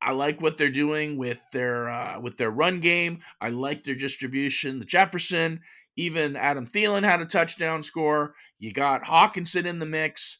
[0.00, 3.20] I like what they're doing with their uh, with their run game.
[3.40, 4.78] I like their distribution.
[4.78, 5.60] The Jefferson,
[5.96, 8.34] even Adam Thielen had a touchdown score.
[8.58, 10.38] You got Hockenson in the mix.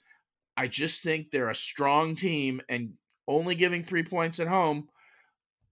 [0.56, 2.92] I just think they're a strong team and
[3.26, 4.88] only giving three points at home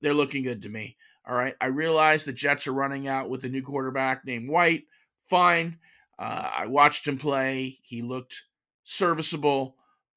[0.03, 0.97] they're looking good to me.
[1.27, 1.55] All right.
[1.61, 4.85] I realize the Jets are running out with a new quarterback named White.
[5.23, 5.79] Fine.
[6.19, 7.79] Uh, I watched him play.
[7.83, 8.43] He looked
[8.85, 9.77] serviceable.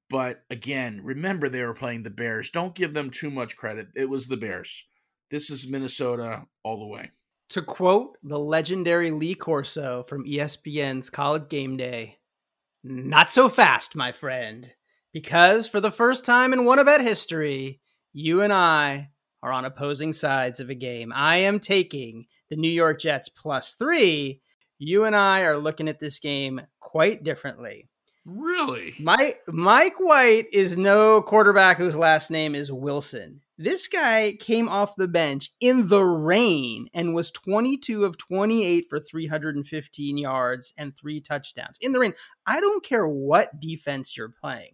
[0.10, 2.50] But again, remember they were playing the Bears.
[2.50, 3.90] Don't give them too much credit.
[3.96, 4.86] It was the Bears.
[5.32, 7.12] This is Minnesota all the way.
[7.50, 12.18] To quote the legendary Lee Corso from ESPN's College Game Day,
[12.84, 14.74] not so fast, my friend.
[15.14, 17.82] Because for the first time in Won A Bet history,
[18.14, 19.12] you and I
[19.46, 21.14] are on opposing sides of a game.
[21.16, 24.42] I am taking the New York Jets plus three.
[24.80, 27.88] You and I are looking at this game quite differently.
[28.26, 28.96] Really?
[29.00, 33.42] Mike Mike White is no quarterback whose last name is Wilson.
[33.60, 39.00] This guy came off the bench in the rain and was 22 of 28 for
[39.00, 41.78] 315 yards and three touchdowns.
[41.82, 42.16] In the rain.
[42.48, 44.72] I don't care what defense you're playing.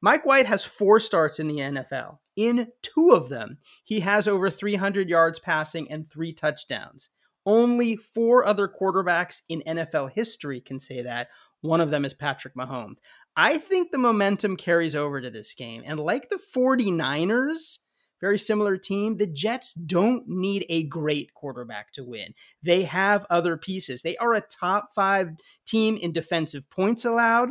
[0.00, 2.18] Mike White has four starts in the NFL.
[2.40, 7.10] In two of them, he has over 300 yards passing and three touchdowns.
[7.44, 11.28] Only four other quarterbacks in NFL history can say that.
[11.60, 12.96] One of them is Patrick Mahomes.
[13.36, 15.82] I think the momentum carries over to this game.
[15.84, 17.80] And like the 49ers,
[18.22, 22.32] very similar team, the Jets don't need a great quarterback to win.
[22.62, 24.00] They have other pieces.
[24.00, 25.32] They are a top five
[25.66, 27.50] team in defensive points allowed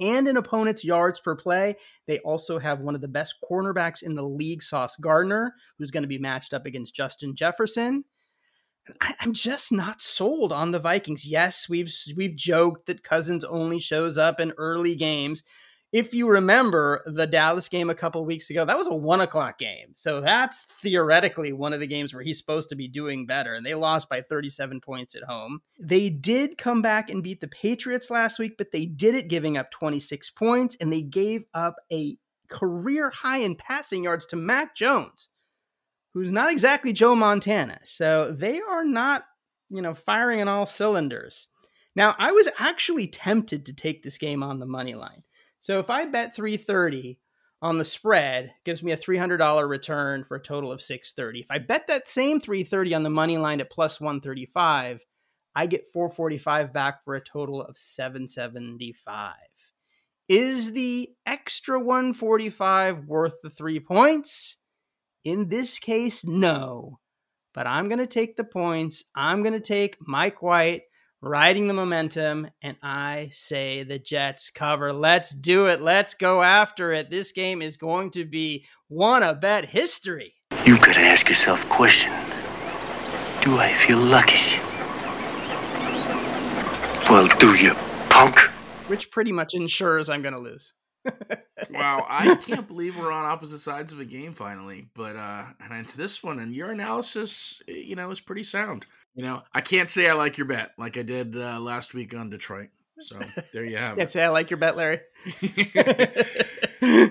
[0.00, 1.76] and in opponents' yards per play.
[2.06, 6.02] They also have one of the best cornerbacks in the league, Sauce Gardner, who's going
[6.02, 8.04] to be matched up against Justin Jefferson.
[9.00, 11.26] I, am just not sold on the Vikings.
[11.26, 15.42] Yes, we've we've joked that Cousins only shows up in early games,
[15.90, 19.58] if you remember the Dallas game a couple weeks ago, that was a one o'clock
[19.58, 19.94] game.
[19.96, 23.54] So that's theoretically one of the games where he's supposed to be doing better.
[23.54, 25.60] And they lost by 37 points at home.
[25.80, 29.56] They did come back and beat the Patriots last week, but they did it giving
[29.56, 34.74] up 26 points and they gave up a career high in passing yards to Mac
[34.76, 35.30] Jones,
[36.12, 37.78] who's not exactly Joe Montana.
[37.84, 39.22] So they are not,
[39.70, 41.48] you know, firing on all cylinders.
[41.94, 45.22] Now, I was actually tempted to take this game on the money line.
[45.60, 47.18] So if I bet 330
[47.60, 51.40] on the spread, gives me a $300 return for a total of 630.
[51.40, 55.00] If I bet that same 330 on the money line at plus 135,
[55.54, 59.34] I get 445 back for a total of 775.
[60.28, 64.58] Is the extra 145 worth the 3 points?
[65.24, 67.00] In this case, no.
[67.54, 69.02] But I'm going to take the points.
[69.16, 70.82] I'm going to take Mike White
[71.20, 74.92] riding the momentum, and I say the Jets cover.
[74.92, 75.80] Let's do it.
[75.80, 77.10] Let's go after it.
[77.10, 80.34] This game is going to be one of bet history.
[80.64, 82.10] You've gotta ask yourself a question.
[83.42, 84.58] Do I feel lucky?
[87.10, 87.74] Well, do you,
[88.10, 88.38] punk?
[88.88, 90.72] Which pretty much ensures I'm gonna lose.
[91.70, 94.88] wow, I can't believe we're on opposite sides of a game finally.
[94.94, 98.86] But uh and it's this one, and your analysis, you know, is pretty sound.
[99.14, 102.14] You know, I can't say I like your bet like I did uh, last week
[102.14, 102.68] on Detroit.
[103.00, 103.18] So
[103.52, 104.10] there you have it.
[104.10, 105.00] say I like your bet, Larry.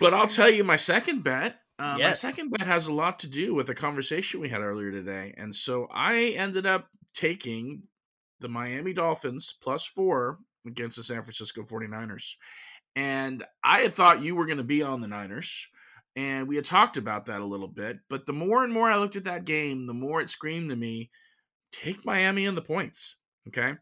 [0.00, 1.56] but I'll tell you my second bet.
[1.78, 2.22] Uh, yes.
[2.22, 5.34] My second bet has a lot to do with a conversation we had earlier today.
[5.36, 7.84] And so I ended up taking
[8.40, 12.34] the Miami Dolphins plus four against the San Francisco 49ers.
[12.94, 15.68] And I had thought you were going to be on the Niners.
[16.14, 17.98] And we had talked about that a little bit.
[18.10, 20.76] But the more and more I looked at that game, the more it screamed to
[20.76, 21.10] me
[21.72, 23.16] take Miami in the points.
[23.48, 23.74] Okay.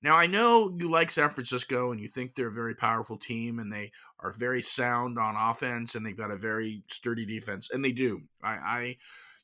[0.00, 3.58] Now, I know you like San Francisco and you think they're a very powerful team
[3.58, 7.84] and they are very sound on offense and they've got a very sturdy defense, and
[7.84, 8.20] they do.
[8.42, 8.96] I, I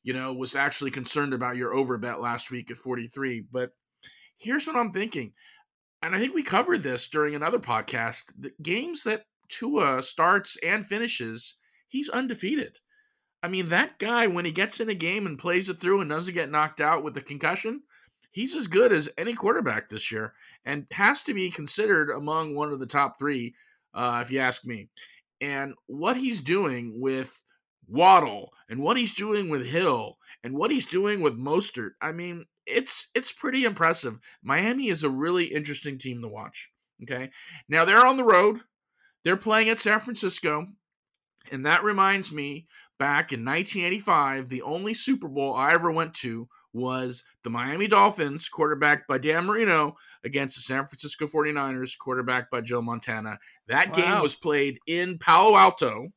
[0.04, 3.70] you know, was actually concerned about your over bet last week at 43, but
[4.36, 5.32] here's what I'm thinking.
[6.02, 8.22] And I think we covered this during another podcast.
[8.38, 11.56] The games that Tua starts and finishes,
[11.88, 12.76] he's undefeated.
[13.42, 16.10] I mean, that guy, when he gets in a game and plays it through and
[16.10, 17.82] doesn't get knocked out with a concussion,
[18.34, 22.72] he's as good as any quarterback this year and has to be considered among one
[22.72, 23.54] of the top three,
[23.94, 24.88] uh, if you ask me.
[25.40, 27.40] And what he's doing with
[27.86, 32.44] Waddle and what he's doing with Hill and what he's doing with Mostert, I mean,
[32.66, 34.18] it's it's pretty impressive.
[34.42, 36.70] Miami is a really interesting team to watch.
[37.02, 37.30] Okay,
[37.68, 38.60] now they're on the road.
[39.22, 40.66] They're playing at San Francisco,
[41.52, 42.66] and that reminds me
[42.98, 48.48] back in 1985, the only Super Bowl I ever went to was the Miami Dolphins,
[48.48, 53.38] quarterbacked by Dan Marino, against the San Francisco 49ers, quarterbacked by Joe Montana.
[53.68, 54.02] That wow.
[54.02, 56.08] game was played in Palo Alto,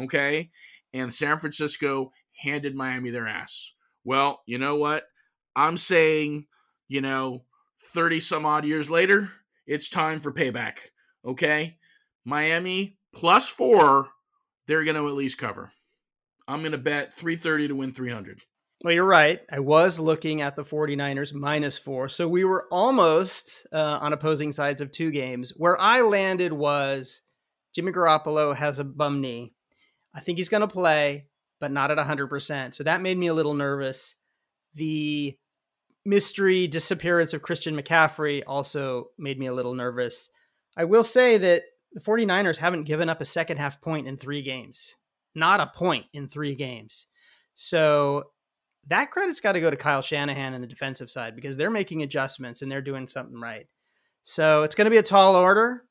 [0.00, 0.50] okay?
[0.94, 3.72] And San Francisco handed Miami their ass.
[4.04, 5.04] Well, you know what?
[5.54, 6.46] I'm saying,
[6.88, 7.44] you know,
[7.92, 9.30] 30 some odd years later,
[9.66, 10.78] it's time for payback,
[11.24, 11.76] okay?
[12.24, 14.08] Miami plus four,
[14.66, 15.70] they're going to at least cover.
[16.46, 18.40] I'm going to bet 330 to win 300.
[18.84, 19.40] Well, you're right.
[19.50, 22.08] I was looking at the 49ers minus four.
[22.08, 25.52] So we were almost uh, on opposing sides of two games.
[25.56, 27.22] Where I landed was
[27.74, 29.52] Jimmy Garoppolo has a bum knee.
[30.14, 31.26] I think he's going to play,
[31.60, 32.74] but not at 100%.
[32.74, 34.14] So that made me a little nervous.
[34.74, 35.36] The
[36.04, 40.30] mystery disappearance of Christian McCaffrey also made me a little nervous.
[40.76, 41.62] I will say that
[41.92, 44.94] the 49ers haven't given up a second half point in three games,
[45.34, 47.06] not a point in three games.
[47.56, 48.30] So
[48.88, 52.02] that credit's got to go to Kyle Shanahan and the defensive side because they're making
[52.02, 53.66] adjustments and they're doing something right.
[54.22, 55.84] So it's going to be a tall order.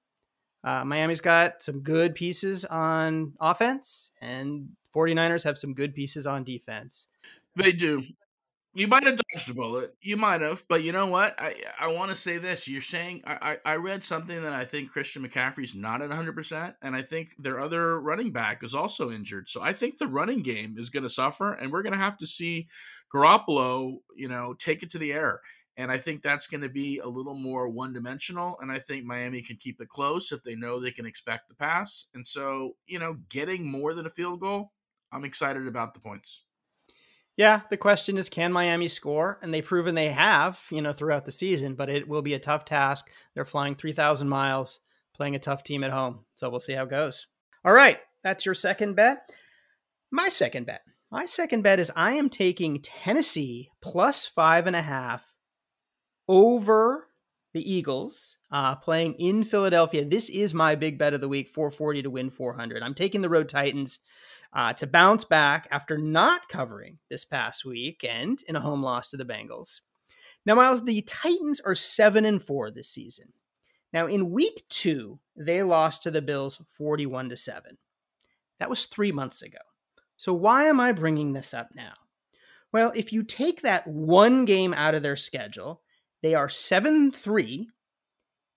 [0.64, 6.44] Uh, Miami's got some good pieces on offense, and 49ers have some good pieces on
[6.44, 7.08] defense.
[7.56, 8.04] They do.
[8.78, 9.96] You might have dodged a bullet.
[10.02, 11.34] You might have, but you know what?
[11.40, 12.68] I I want to say this.
[12.68, 16.76] You're saying I, I read something that I think Christian McCaffrey's not at 100, percent
[16.84, 19.50] and I think their other running back is also injured.
[19.50, 22.20] So I think the running game is going to suffer, and we're going to have
[22.20, 22.68] to see
[23.12, 25.42] Garoppolo, you know, take it to the air.
[25.76, 28.60] And I think that's going to be a little more one dimensional.
[28.62, 31.56] And I think Miami can keep it close if they know they can expect the
[31.56, 32.06] pass.
[32.13, 34.72] And so, you know, getting more than a field goal,
[35.12, 36.44] I'm excited about the points.
[37.38, 39.38] Yeah, the question is can Miami score?
[39.41, 42.39] And they've proven they have, you know, throughout the season, but it will be a
[42.39, 43.10] tough task.
[43.36, 44.80] They're flying 3,000 miles,
[45.15, 46.26] playing a tough team at home.
[46.36, 47.28] So we'll see how it goes.
[47.63, 49.30] All right, that's your second bet.
[50.12, 50.82] My second bet.
[51.12, 55.38] My second bet is I am taking Tennessee plus five and a half
[56.28, 57.08] over
[57.54, 60.04] the Eagles, uh, playing in Philadelphia.
[60.04, 62.84] This is my big bet of the week, 440 to win 400.
[62.84, 64.00] I'm taking the road Titans
[64.54, 69.18] uh, to bounce back after not covering this past weekend in a home loss to
[69.18, 69.82] the Bengals.
[70.46, 73.34] Now, Miles, the Titans are seven and four this season.
[73.94, 77.78] Now, in week two, they lost to the Bills 41 to 7.
[78.60, 79.60] That was three months ago.
[80.18, 81.94] So, why am I bringing this up now?
[82.74, 85.82] Well, if you take that one game out of their schedule,
[86.22, 87.70] they are 7 3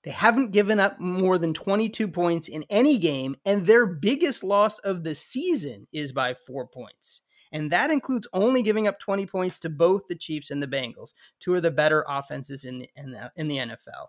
[0.02, 4.78] they haven't given up more than 22 points in any game, and their biggest loss
[4.78, 7.22] of the season is by four points.
[7.52, 11.12] And that includes only giving up 20 points to both the Chiefs and the Bengals,
[11.40, 14.06] two of the better offenses in the, in the, in the NFL.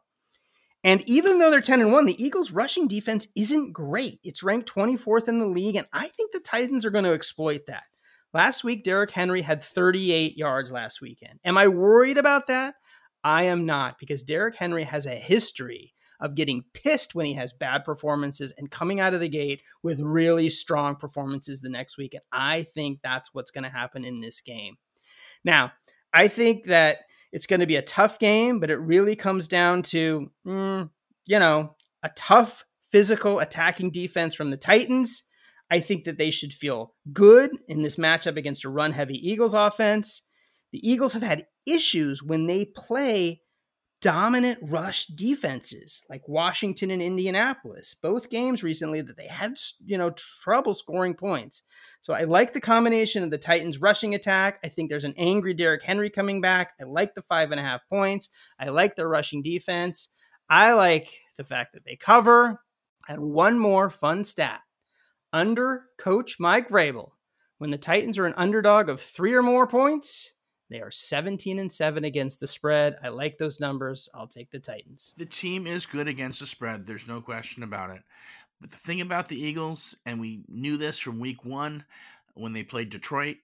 [0.84, 4.19] And even though they're 10 and 1, the Eagles' rushing defense isn't great.
[4.23, 7.67] It's ranked 24th in the league, and I think the Titans are going to exploit
[7.67, 7.84] that.
[8.34, 11.39] Last week, Derrick Henry had 38 yards last weekend.
[11.43, 12.75] Am I worried about that?
[13.23, 17.51] I am not because Derrick Henry has a history of getting pissed when he has
[17.51, 22.13] bad performances and coming out of the gate with really strong performances the next week.
[22.13, 24.77] And I think that's what's going to happen in this game.
[25.43, 25.71] Now,
[26.13, 26.98] I think that
[27.31, 30.89] it's going to be a tough game, but it really comes down to, mm,
[31.27, 35.23] you know, a tough physical attacking defense from the Titans.
[35.71, 39.54] I think that they should feel good in this matchup against a run heavy Eagles
[39.54, 40.21] offense.
[40.72, 43.42] The Eagles have had issues when they play
[44.02, 47.94] dominant rush defenses like Washington and Indianapolis.
[47.94, 51.62] Both games recently that they had, you know, trouble scoring points.
[52.02, 54.60] So I like the combination of the Titans rushing attack.
[54.63, 56.74] I think there's an angry Derrick Henry coming back.
[56.82, 58.30] I like the five and a half points.
[58.60, 60.10] I like their rushing defense.
[60.50, 62.62] I like the fact that they cover.
[63.08, 64.62] And one more fun stat.
[65.32, 67.12] Under coach Mike Vrabel,
[67.60, 70.34] when the Titans are an underdog of three or more points,
[70.72, 72.98] They are 17 and 7 against the spread.
[73.04, 74.08] I like those numbers.
[74.13, 75.13] I'll take the Titans.
[75.17, 76.88] The team is good against the spread.
[76.88, 78.02] There's no question about it.
[78.62, 81.84] But the thing about the Eagles, and we knew this from week one
[82.36, 83.36] when they played Detroit,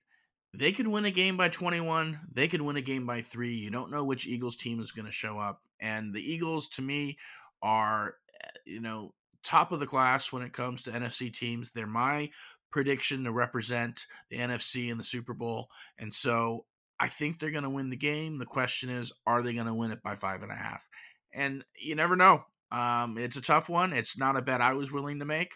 [0.54, 2.18] they could win a game by 21.
[2.32, 3.54] They could win a game by three.
[3.54, 5.62] You don't know which Eagles team is going to show up.
[5.82, 7.18] And the Eagles, to me,
[7.62, 9.14] are, eh, you know,
[9.44, 11.72] top of the class when it comes to NFC teams.
[11.72, 12.30] They're my
[12.72, 15.70] prediction to represent the NFC in the Super Bowl.
[16.00, 16.66] And so
[17.00, 18.40] I think they're going to win the game.
[18.40, 20.88] The question is, are they going to win it by five and a half?
[21.34, 22.44] And you never know.
[22.72, 23.94] Um, it's a tough one.
[23.94, 25.52] It's not a bet I was willing to make.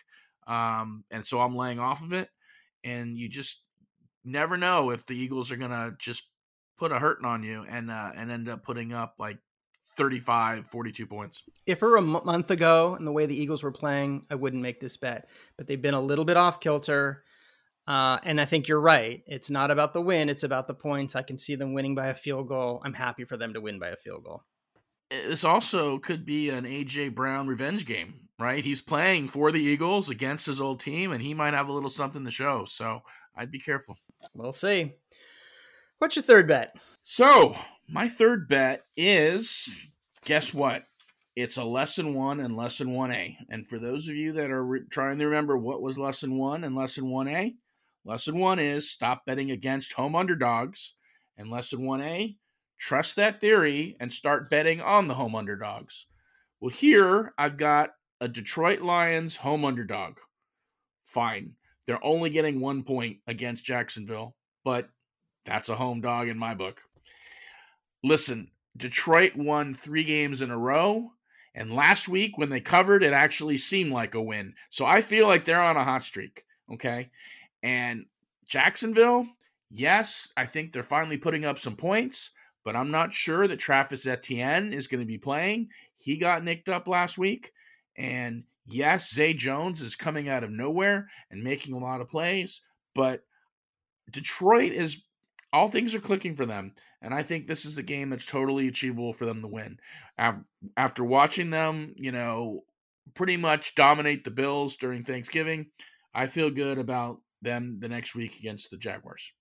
[0.48, 2.30] Um, and so I'm laying off of it.
[2.84, 3.64] And you just
[4.24, 6.24] never know if the Eagles are going to just
[6.78, 9.38] put a hurting on you and uh, and end up putting up like
[9.96, 11.44] 35, 42 points.
[11.66, 14.36] If it were a m- month ago and the way the Eagles were playing, I
[14.36, 15.30] wouldn't make this bet.
[15.58, 17.24] But they've been a little bit off kilter.
[17.92, 19.22] Uh, and I think you're right.
[19.28, 21.14] It's not about the win, it's about the points.
[21.14, 22.82] I can see them winning by a field goal.
[22.86, 24.46] I'm happy for them to win by a field goal.
[25.10, 28.64] This also could be an AJ Brown revenge game, right?
[28.64, 31.90] He's playing for the Eagles against his old team, and he might have a little
[31.90, 32.64] something to show.
[32.64, 33.02] So
[33.36, 33.98] I'd be careful.
[34.34, 34.94] We'll see.
[35.98, 36.74] What's your third bet?
[37.02, 37.58] So
[37.90, 39.68] my third bet is
[40.24, 40.84] guess what?
[41.36, 43.36] It's a lesson one and lesson 1A.
[43.50, 46.64] And for those of you that are re- trying to remember what was lesson one
[46.64, 47.56] and lesson 1A,
[48.06, 50.94] lesson one is stop betting against home underdogs.
[51.38, 52.38] And lesson 1A,
[52.78, 56.06] trust that theory and start betting on the home underdogs.
[56.60, 60.18] Well, here I've got a Detroit Lions home underdog.
[61.04, 61.54] Fine.
[61.88, 64.90] They're only getting one point against Jacksonville, but
[65.46, 66.82] that's a home dog in my book.
[68.04, 71.12] Listen, Detroit won three games in a row.
[71.54, 74.54] And last week, when they covered, it actually seemed like a win.
[74.70, 76.46] So I feel like they're on a hot streak.
[76.72, 77.10] Okay.
[77.64, 78.06] And
[78.48, 79.28] Jacksonville,
[79.70, 82.32] yes, I think they're finally putting up some points,
[82.64, 85.70] but I'm not sure that Travis Etienne is going to be playing.
[85.96, 87.52] He got nicked up last week.
[87.98, 92.62] And yes, Zay Jones is coming out of nowhere and making a lot of plays,
[92.94, 93.24] but
[94.10, 95.04] Detroit is
[95.54, 96.74] all things are clicking for them.
[97.02, 99.80] And I think this is a game that's totally achievable for them to win.
[100.78, 102.64] After watching them, you know,
[103.16, 105.68] pretty much dominate the Bills during Thanksgiving,
[106.14, 109.32] I feel good about them the next week against the Jaguars.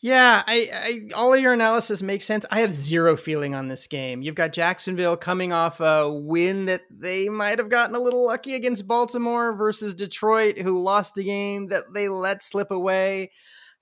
[0.00, 2.44] Yeah, I, I all of your analysis makes sense.
[2.50, 4.22] I have zero feeling on this game.
[4.22, 8.54] You've got Jacksonville coming off a win that they might have gotten a little lucky
[8.54, 13.30] against Baltimore versus Detroit, who lost a game that they let slip away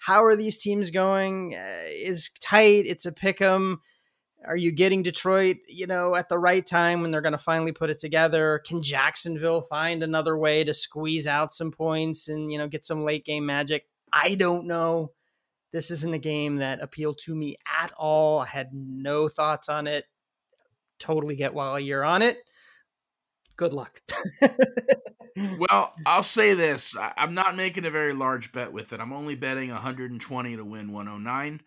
[0.02, 2.86] how are these teams going uh, is tight.
[2.86, 3.80] It's a pick 'em.
[4.46, 7.72] Are you getting Detroit, you know, at the right time when they're going to finally
[7.72, 8.62] put it together?
[8.66, 13.04] Can Jacksonville find another way to squeeze out some points and, you know, get some
[13.04, 13.86] late game magic?
[14.12, 15.12] I don't know.
[15.72, 18.40] This isn't a game that appealed to me at all.
[18.40, 20.04] I had no thoughts on it.
[20.98, 22.38] Totally get while you're on it.
[23.56, 24.00] Good luck.
[25.58, 29.00] well, I'll say this: I'm not making a very large bet with it.
[29.00, 31.60] I'm only betting 120 to win 109.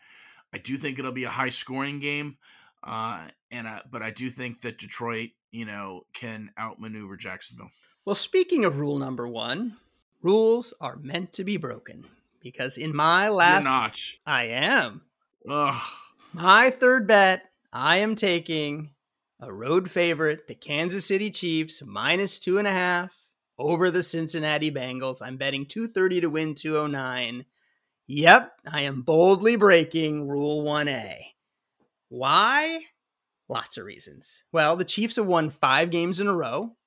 [0.54, 2.38] I do think it'll be a high scoring game,
[2.86, 7.72] uh, and uh, but I do think that Detroit, you know, can outmaneuver Jacksonville.
[8.06, 9.78] Well, speaking of rule number one,
[10.22, 12.06] rules are meant to be broken
[12.42, 14.00] because in my last, You're not.
[14.26, 15.02] I am.
[15.50, 15.82] Ugh.
[16.34, 18.92] My third bet, I am taking
[19.40, 23.26] a road favorite, the Kansas City Chiefs, minus two and a half
[23.58, 25.22] over the Cincinnati Bengals.
[25.22, 27.46] I'm betting 230 to win 209.
[28.08, 31.18] Yep, I am boldly breaking Rule 1A.
[32.16, 32.80] Why?
[33.50, 34.46] Lots of reasons.
[34.54, 36.78] Well, the Chiefs have won five games in a row.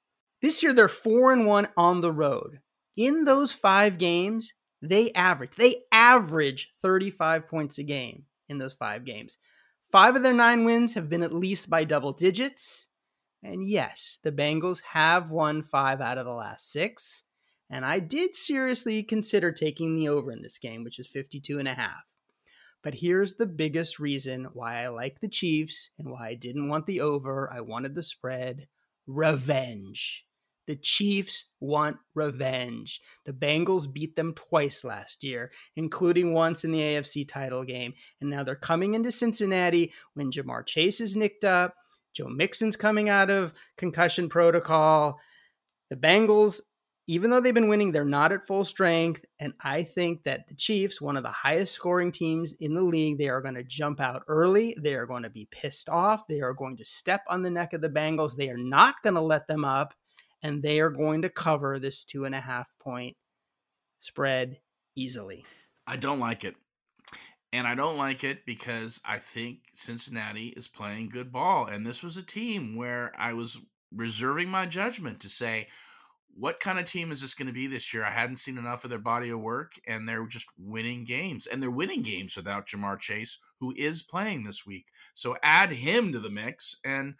[0.40, 2.60] This year, they're four and one on the road.
[2.96, 9.04] In those five games, they average they average 35 points a game in those five
[9.04, 9.36] games.
[9.92, 12.88] Five of their nine wins have been at least by double digits.
[13.42, 17.24] And yes, the Bengals have won five out of the last six.
[17.68, 21.68] And I did seriously consider taking the over in this game, which is 52 and
[21.68, 22.14] a half.
[22.82, 26.86] But here's the biggest reason why I like the Chiefs and why I didn't want
[26.86, 27.52] the over.
[27.52, 28.68] I wanted the spread
[29.06, 30.24] revenge.
[30.66, 33.00] The Chiefs want revenge.
[33.24, 37.94] The Bengals beat them twice last year, including once in the AFC title game.
[38.20, 41.74] And now they're coming into Cincinnati when Ja'Marr Chase is nicked up
[42.18, 45.20] Joe Mixon's coming out of concussion protocol.
[45.90, 46.60] The Bengals,
[47.08, 49.24] even though they've been winning, they're not at full strength.
[49.40, 53.16] And I think that the Chiefs, one of the highest scoring teams in the league,
[53.16, 54.76] they are going to jump out early.
[54.78, 56.26] They are going to be pissed off.
[56.28, 58.36] They are going to step on the neck of the Bengals.
[58.36, 59.94] They are not going to let them up.
[60.42, 63.16] And they are going to cover this two and a half point
[64.00, 64.58] spread
[64.94, 65.46] easily.
[65.86, 66.56] I don't like it.
[67.54, 71.68] And I don't like it because I think Cincinnati is playing good ball.
[71.68, 73.58] And this was a team where I was
[73.94, 75.68] reserving my judgment to say,
[76.36, 78.04] what kind of team is this going to be this year?
[78.04, 81.46] I hadn't seen enough of their body of work, and they're just winning games.
[81.46, 84.86] And they're winning games without Ja'Marr Chase, who is playing this week.
[85.14, 87.14] So add him to the mix, and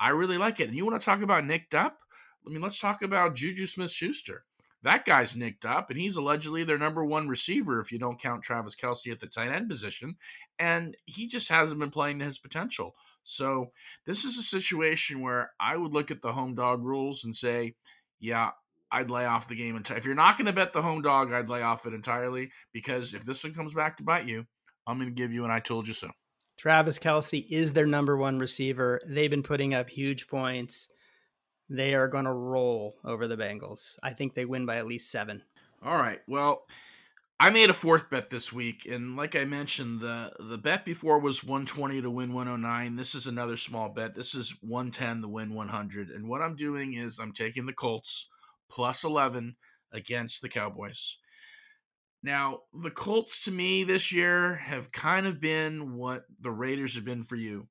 [0.00, 0.68] I really like it.
[0.68, 1.98] And you want to talk about nicked up?
[2.46, 4.44] I mean, let's talk about Juju Smith Schuster.
[4.82, 8.44] That guy's nicked up, and he's allegedly their number one receiver if you don't count
[8.44, 10.16] Travis Kelce at the tight end position.
[10.58, 12.94] And he just hasn't been playing to his potential.
[13.24, 13.72] So
[14.06, 17.74] this is a situation where I would look at the home dog rules and say,
[18.20, 18.50] yeah,
[18.90, 19.78] I'd lay off the game.
[19.78, 22.50] Enti- if you're not going to bet the home dog, I'd lay off it entirely
[22.72, 24.46] because if this one comes back to bite you,
[24.86, 26.10] I'm going to give you an I told you so.
[26.56, 29.00] Travis Kelce is their number one receiver.
[29.06, 30.88] They've been putting up huge points.
[31.68, 33.96] They are going to roll over the Bengals.
[34.02, 35.42] I think they win by at least seven.
[35.84, 36.20] All right.
[36.26, 36.62] Well,
[37.40, 41.20] I made a fourth bet this week, and like I mentioned, the the bet before
[41.20, 42.96] was 120 to win 109.
[42.96, 44.12] This is another small bet.
[44.12, 46.10] This is 110 to win 100.
[46.10, 48.28] And what I'm doing is I'm taking the Colts
[48.68, 49.54] plus 11
[49.92, 51.18] against the Cowboys.
[52.24, 57.04] Now, the Colts to me this year have kind of been what the Raiders have
[57.04, 57.68] been for you.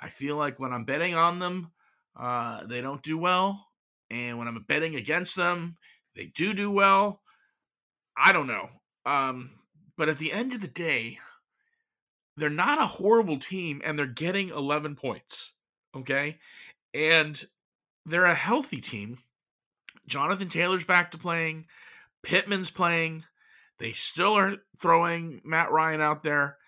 [0.00, 1.72] I feel like when I'm betting on them,
[2.18, 3.66] uh, they don't do well.
[4.10, 5.76] And when I'm betting against them,
[6.16, 7.20] they do do well.
[8.16, 8.70] I don't know.
[9.06, 9.50] Um,
[9.96, 11.18] but at the end of the day,
[12.36, 15.52] they're not a horrible team and they're getting 11 points.
[15.96, 16.38] Okay.
[16.92, 17.42] And
[18.06, 19.18] they're a healthy team.
[20.06, 21.66] Jonathan Taylor's back to playing,
[22.22, 23.24] Pittman's playing.
[23.78, 26.58] They still are throwing Matt Ryan out there.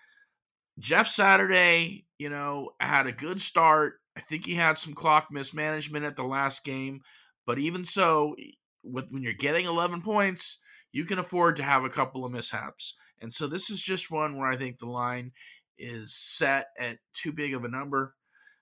[0.79, 3.95] Jeff Saturday, you know, had a good start.
[4.15, 7.01] I think he had some clock mismanagement at the last game,
[7.45, 8.35] but even so,
[8.83, 10.57] with when you're getting 11 points,
[10.91, 12.95] you can afford to have a couple of mishaps.
[13.21, 15.31] And so this is just one where I think the line
[15.77, 18.15] is set at too big of a number.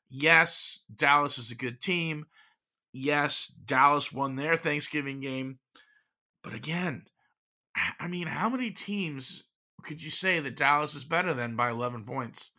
[0.09, 2.26] Yes, Dallas is a good team.
[2.93, 5.59] Yes, Dallas won their Thanksgiving game.
[6.43, 7.03] But again,
[7.99, 9.43] I mean, how many teams
[9.84, 12.51] could you say that Dallas is better than by 11 points?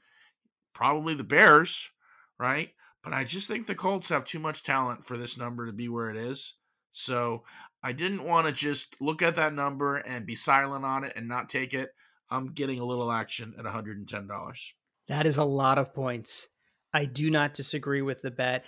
[0.75, 1.91] Probably the Bears,
[2.39, 2.71] right?
[3.03, 5.89] But I just think the Colts have too much talent for this number to be
[5.89, 6.55] where it is.
[6.91, 7.45] So
[7.87, 11.29] I didn't want to just look at that number and be silent on it and
[11.29, 11.91] not take it.
[12.29, 14.59] I'm getting a little action at $110.
[15.07, 16.49] That is a lot of points.
[16.93, 18.65] I do not disagree with the bet.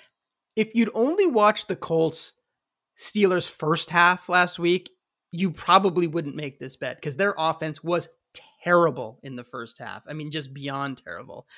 [0.55, 2.33] If you'd only watched the Colts
[2.97, 4.89] Steelers first half last week,
[5.33, 8.07] you probably wouldn't make this bet because their offense was
[8.63, 10.05] terrible in the first half.
[10.09, 11.49] I mean, just beyond terrible.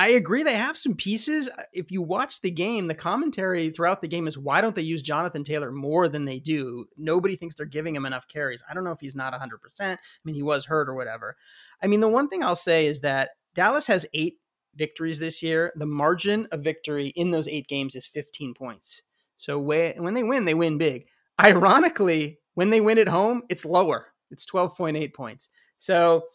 [0.00, 1.48] I agree they have some pieces.
[1.48, 4.82] Uh, if you watch the game, the commentary throughout the game is why don't they
[4.82, 6.86] use Jonathan Taylor more than they do?
[6.96, 8.62] Nobody thinks they're giving him enough carries.
[8.70, 9.58] I don't know if he's not 100%.
[9.80, 11.36] I mean, he was hurt or whatever.
[11.82, 14.36] I mean, the one thing I'll say is that Dallas has eight
[14.76, 15.72] victories this year.
[15.74, 19.02] The margin of victory in those eight games is 15 points.
[19.36, 21.06] So when they win, they win big.
[21.40, 24.06] Ironically, when they win at home, it's lower.
[24.30, 25.48] It's 12.8 points.
[25.78, 26.26] So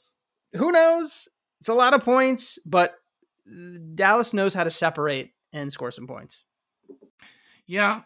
[0.53, 1.29] who knows?
[1.59, 2.95] It's a lot of points, but
[3.95, 6.43] Dallas knows how to separate and score some points.
[7.65, 8.01] Yeah,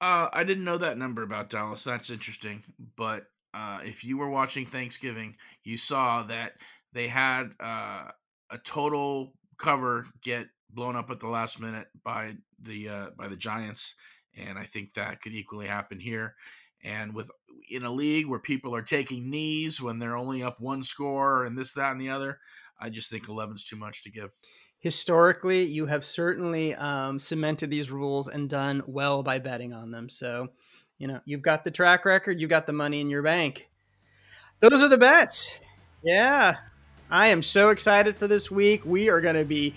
[0.00, 1.84] uh, I didn't know that number about Dallas.
[1.84, 2.62] That's interesting.
[2.96, 6.54] But uh, if you were watching Thanksgiving, you saw that
[6.92, 8.08] they had uh,
[8.50, 13.36] a total cover get blown up at the last minute by the uh, by the
[13.36, 13.94] Giants,
[14.36, 16.34] and I think that could equally happen here.
[16.82, 17.30] And with
[17.70, 21.56] in a league where people are taking knees when they're only up one score and
[21.56, 22.38] this, that, and the other,
[22.80, 24.30] I just think 11's too much to give
[24.82, 30.10] historically, you have certainly um, cemented these rules and done well by betting on them.
[30.10, 30.48] So,
[30.98, 33.70] you know, you've got the track record, you've got the money in your bank.
[34.58, 35.56] Those are the bets.
[36.02, 36.56] Yeah.
[37.08, 38.84] I am so excited for this week.
[38.84, 39.74] We are going to be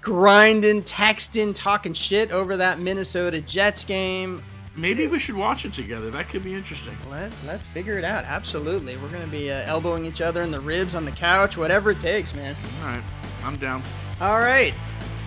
[0.00, 4.40] grinding, texting, talking shit over that Minnesota Jets game.
[4.76, 6.10] Maybe we should watch it together.
[6.10, 6.96] That could be interesting.
[7.10, 8.24] Let, let's figure it out.
[8.24, 8.96] Absolutely.
[8.98, 11.90] We're going to be uh, elbowing each other in the ribs on the couch, whatever
[11.90, 12.54] it takes, man.
[12.82, 13.02] All right.
[13.44, 13.82] I'm down.
[14.20, 14.74] All right.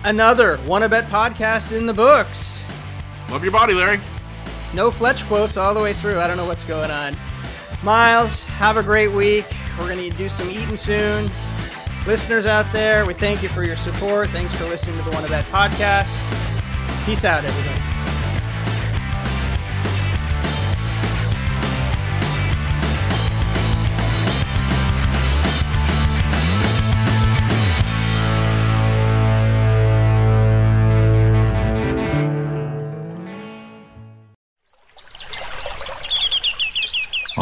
[0.04, 2.62] Another Won A Bet podcast in the books.
[3.30, 4.00] Love your body, Larry.
[4.74, 6.18] No Fletch quotes all the way through.
[6.18, 7.16] I don't know what's going on.
[7.82, 9.46] Miles, have a great week.
[9.78, 11.30] We're going to do some eating soon.
[12.06, 14.30] Listeners out there, we thank you for your support.
[14.30, 16.08] Thanks for listening to the Won A Bet podcast.
[17.04, 17.97] Peace out, everybody.